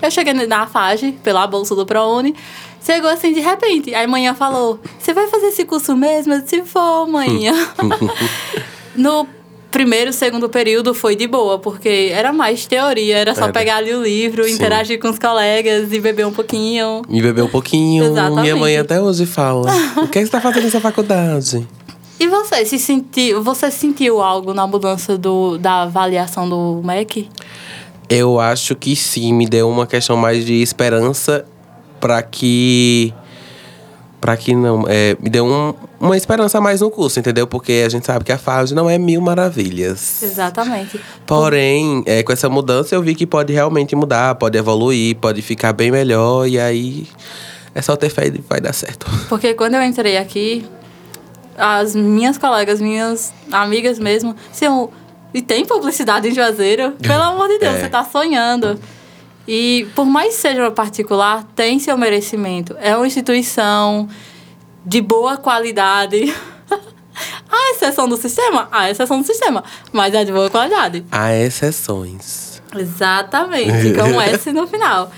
Eu 0.00 0.10
cheguei 0.10 0.32
na 0.32 0.66
FAGE, 0.66 1.12
pela 1.22 1.46
bolsa 1.46 1.74
do 1.74 1.84
ProUni, 1.84 2.34
chegou 2.82 3.10
assim 3.10 3.32
de 3.32 3.40
repente. 3.40 3.94
Aí 3.94 4.06
manhã 4.06 4.34
falou: 4.34 4.80
Você 4.98 5.12
vai 5.12 5.26
fazer 5.26 5.48
esse 5.48 5.64
curso 5.64 5.96
mesmo? 5.96 6.32
Eu 6.32 6.40
disse: 6.42 6.60
Vou, 6.62 7.06
manhã. 7.06 7.52
no 8.94 9.26
primeiro, 9.70 10.12
segundo 10.12 10.48
período 10.48 10.92
foi 10.92 11.14
de 11.14 11.26
boa, 11.26 11.58
porque 11.58 12.10
era 12.12 12.32
mais 12.32 12.66
teoria, 12.66 13.18
era 13.18 13.34
só 13.34 13.44
Era. 13.44 13.52
pegar 13.52 13.76
ali 13.76 13.94
o 13.94 14.02
livro, 14.02 14.44
Sim. 14.44 14.54
interagir 14.54 14.98
com 14.98 15.08
os 15.08 15.18
colegas 15.18 15.92
e 15.92 16.00
beber 16.00 16.26
um 16.26 16.32
pouquinho. 16.32 17.02
Me 17.08 17.22
beber 17.22 17.42
um 17.42 17.48
pouquinho. 17.48 18.04
Exatamente. 18.04 18.42
Minha 18.42 18.56
mãe 18.56 18.76
até 18.76 19.00
hoje 19.00 19.26
fala. 19.26 19.70
o 19.96 20.08
que, 20.08 20.18
é 20.18 20.22
que 20.22 20.26
você 20.26 20.32
tá 20.32 20.40
fazendo 20.40 20.64
nessa 20.64 20.80
faculdade? 20.80 21.66
E 22.18 22.26
você 22.26 22.66
se 22.66 22.78
sentiu, 22.78 23.42
você 23.42 23.70
sentiu 23.70 24.20
algo 24.20 24.52
na 24.52 24.66
mudança 24.66 25.16
do, 25.16 25.56
da 25.56 25.82
avaliação 25.82 26.48
do 26.48 26.82
MEC? 26.84 27.28
Eu 28.08 28.38
acho 28.38 28.74
que 28.74 28.94
sim, 28.94 29.32
me 29.32 29.48
deu 29.48 29.68
uma 29.68 29.86
questão 29.86 30.16
mais 30.16 30.44
de 30.44 30.60
esperança 30.60 31.46
para 31.98 32.22
que 32.22 33.14
Pra 34.20 34.36
que 34.36 34.54
não. 34.54 34.84
É, 34.86 35.16
me 35.18 35.30
deu 35.30 35.46
um, 35.46 35.72
uma 35.98 36.16
esperança 36.16 36.58
a 36.58 36.60
mais 36.60 36.80
no 36.82 36.90
curso, 36.90 37.18
entendeu? 37.18 37.46
Porque 37.46 37.82
a 37.86 37.88
gente 37.88 38.04
sabe 38.04 38.24
que 38.24 38.30
a 38.32 38.36
FAD 38.36 38.74
não 38.74 38.88
é 38.90 38.98
mil 38.98 39.20
maravilhas. 39.20 40.22
Exatamente. 40.22 41.00
Porém, 41.26 42.02
é, 42.06 42.22
com 42.22 42.30
essa 42.32 42.48
mudança 42.48 42.94
eu 42.94 43.02
vi 43.02 43.14
que 43.14 43.26
pode 43.26 43.52
realmente 43.52 43.96
mudar, 43.96 44.34
pode 44.34 44.58
evoluir, 44.58 45.16
pode 45.16 45.40
ficar 45.40 45.72
bem 45.72 45.90
melhor. 45.90 46.46
E 46.46 46.58
aí 46.60 47.06
é 47.74 47.80
só 47.80 47.96
ter 47.96 48.10
fé 48.10 48.26
e 48.26 48.42
vai 48.46 48.60
dar 48.60 48.74
certo. 48.74 49.06
Porque 49.28 49.54
quando 49.54 49.74
eu 49.74 49.82
entrei 49.82 50.18
aqui, 50.18 50.66
as 51.56 51.94
minhas 51.94 52.36
colegas, 52.36 52.80
minhas 52.80 53.32
amigas 53.50 53.98
mesmo, 53.98 54.36
diziam, 54.52 54.90
e 55.32 55.40
tem 55.40 55.64
publicidade 55.64 56.28
em 56.28 56.34
Juazeiro? 56.34 56.92
Pelo 57.00 57.22
amor 57.22 57.48
de 57.48 57.58
Deus, 57.58 57.76
É. 57.76 57.80
você 57.80 57.88
tá 57.88 58.04
sonhando. 58.04 58.78
E 59.52 59.88
por 59.96 60.06
mais 60.06 60.36
que 60.36 60.42
seja 60.42 60.70
particular, 60.70 61.42
tem 61.56 61.80
seu 61.80 61.98
merecimento. 61.98 62.76
É 62.78 62.94
uma 62.94 63.04
instituição 63.04 64.08
de 64.86 65.00
boa 65.00 65.36
qualidade. 65.36 66.32
A 67.50 67.72
exceção 67.72 68.08
do 68.08 68.16
sistema? 68.16 68.68
A 68.70 68.88
exceção 68.88 69.20
do 69.20 69.26
sistema. 69.26 69.64
Mas 69.92 70.14
é 70.14 70.24
de 70.24 70.30
boa 70.30 70.48
qualidade. 70.48 71.04
Há 71.10 71.34
exceções. 71.34 72.62
Exatamente, 72.76 73.92
com 73.98 74.20
S 74.20 74.52
no 74.52 74.68
final. 74.68 75.10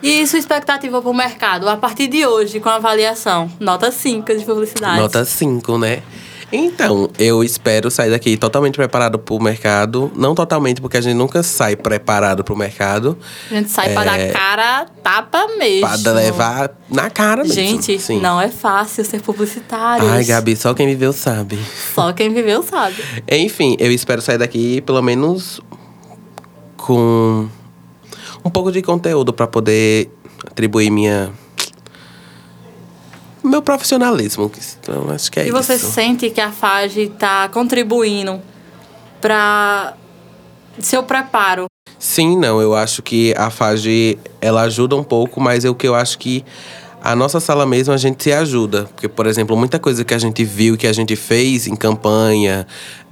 E 0.00 0.24
sua 0.28 0.38
expectativa 0.38 1.02
para 1.02 1.10
o 1.10 1.14
mercado, 1.14 1.68
a 1.68 1.76
partir 1.76 2.06
de 2.06 2.24
hoje, 2.24 2.60
com 2.60 2.68
a 2.68 2.76
avaliação? 2.76 3.50
Nota 3.58 3.90
5 3.90 4.32
de 4.32 4.44
publicidade. 4.44 5.00
Nota 5.00 5.24
5, 5.24 5.76
né? 5.76 6.04
Então, 6.52 7.10
eu 7.18 7.42
espero 7.42 7.90
sair 7.90 8.10
daqui 8.10 8.36
totalmente 8.36 8.76
preparado 8.76 9.18
pro 9.18 9.40
mercado. 9.40 10.10
Não 10.14 10.34
totalmente, 10.34 10.80
porque 10.80 10.96
a 10.96 11.00
gente 11.00 11.14
nunca 11.14 11.42
sai 11.42 11.74
preparado 11.74 12.44
pro 12.44 12.56
mercado. 12.56 13.18
A 13.50 13.54
gente 13.54 13.70
sai 13.70 13.92
para 13.92 14.16
dar 14.16 14.32
cara 14.32 14.86
tapa 15.02 15.48
mesmo. 15.58 15.88
Pra 16.02 16.12
levar 16.12 16.70
na 16.88 17.10
cara 17.10 17.42
mesmo. 17.42 17.54
Gente, 17.54 17.98
Sim. 17.98 18.20
não 18.20 18.40
é 18.40 18.48
fácil 18.48 19.04
ser 19.04 19.20
publicitário. 19.20 20.08
Ai, 20.08 20.24
Gabi, 20.24 20.54
só 20.56 20.72
quem 20.72 20.86
viveu 20.86 21.12
sabe. 21.12 21.58
Só 21.94 22.12
quem 22.12 22.32
viveu 22.32 22.62
sabe. 22.62 22.96
Enfim, 23.28 23.76
eu 23.80 23.90
espero 23.90 24.22
sair 24.22 24.38
daqui 24.38 24.80
pelo 24.82 25.02
menos 25.02 25.60
com 26.76 27.48
um 28.44 28.50
pouco 28.50 28.70
de 28.70 28.82
conteúdo 28.82 29.32
pra 29.32 29.48
poder 29.48 30.10
atribuir 30.46 30.90
minha 30.90 31.32
meu 33.48 33.62
profissionalismo. 33.62 34.50
Então, 34.80 35.10
acho 35.10 35.30
que 35.30 35.40
é 35.40 35.48
e 35.48 35.50
você 35.50 35.74
isso. 35.74 35.90
sente 35.90 36.30
que 36.30 36.40
a 36.40 36.50
FAGE 36.50 37.02
está 37.02 37.48
contribuindo 37.48 38.40
para 39.20 39.94
seu 40.78 41.02
preparo? 41.02 41.66
Sim, 41.98 42.36
não, 42.36 42.60
eu 42.60 42.74
acho 42.74 43.02
que 43.02 43.34
a 43.36 43.50
FAGE 43.50 44.18
ela 44.40 44.62
ajuda 44.62 44.94
um 44.96 45.04
pouco, 45.04 45.40
mas 45.40 45.64
é 45.64 45.70
o 45.70 45.74
que 45.74 45.88
eu 45.88 45.94
acho 45.94 46.18
que 46.18 46.44
a 47.02 47.14
nossa 47.14 47.40
sala 47.40 47.64
mesmo 47.64 47.94
a 47.94 47.96
gente 47.96 48.22
se 48.22 48.32
ajuda. 48.32 48.84
Porque, 48.84 49.08
por 49.08 49.26
exemplo, 49.26 49.56
muita 49.56 49.78
coisa 49.78 50.04
que 50.04 50.12
a 50.12 50.18
gente 50.18 50.44
viu, 50.44 50.76
que 50.76 50.86
a 50.86 50.92
gente 50.92 51.16
fez 51.16 51.66
em 51.66 51.76
campanha, 51.76 52.66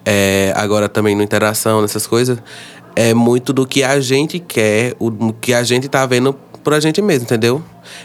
é, 0.05 0.53
agora 0.57 0.89
também 0.89 1.15
no 1.15 1.23
interação, 1.23 1.81
nessas 1.81 2.07
coisas, 2.07 2.39
é 2.95 3.15
muito 3.15 3.53
do 3.53 3.67
que 3.67 3.83
a 3.83 3.99
gente 4.01 4.39
quer, 4.39 4.95
o 4.99 5.33
que 5.33 5.55
a 5.55 5.63
gente 5.63 5.89
tá 5.89 6.05
vendo 6.07 6.35
por 6.63 6.75
a 6.75 6.81
gente 6.81 7.01
mesmo, 7.01 7.25
entendeu? 7.25 7.63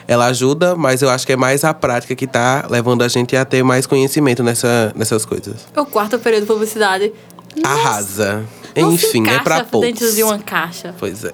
Ela 0.09 0.25
ajuda, 0.25 0.75
mas 0.75 1.03
eu 1.03 1.09
acho 1.11 1.23
que 1.23 1.33
é 1.33 1.35
mais 1.35 1.63
a 1.63 1.71
prática 1.71 2.15
que 2.15 2.25
tá 2.25 2.65
levando 2.67 3.03
a 3.03 3.07
gente 3.07 3.35
a 3.35 3.45
ter 3.45 3.61
mais 3.63 3.85
conhecimento 3.85 4.41
nessa, 4.41 4.91
nessas 4.95 5.23
coisas. 5.23 5.67
O 5.77 5.85
quarto 5.85 6.17
período 6.17 6.41
de 6.41 6.47
publicidade. 6.47 7.13
Arrasa. 7.63 8.43
não 8.75 8.91
Enfim, 8.91 9.27
é 9.29 9.37
pra 9.37 9.63
poucos. 9.63 9.87
dentro 9.87 10.11
de 10.11 10.23
uma 10.23 10.39
caixa. 10.39 10.95
Pois 10.97 11.23
é. 11.23 11.31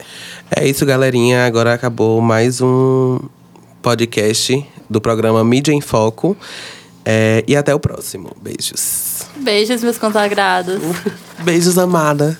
É 0.53 0.67
isso, 0.67 0.85
galerinha. 0.85 1.45
Agora 1.45 1.73
acabou 1.73 2.19
mais 2.19 2.59
um 2.59 3.17
podcast 3.81 4.65
do 4.89 4.99
programa 4.99 5.41
Mídia 5.45 5.71
em 5.71 5.79
Foco. 5.79 6.35
É, 7.05 7.45
e 7.47 7.55
até 7.55 7.73
o 7.73 7.79
próximo. 7.79 8.35
Beijos. 8.41 9.21
Beijos, 9.37 9.81
meus 9.83 9.97
consagrados. 9.97 10.81
Beijos, 11.45 11.77
amada. 11.77 12.37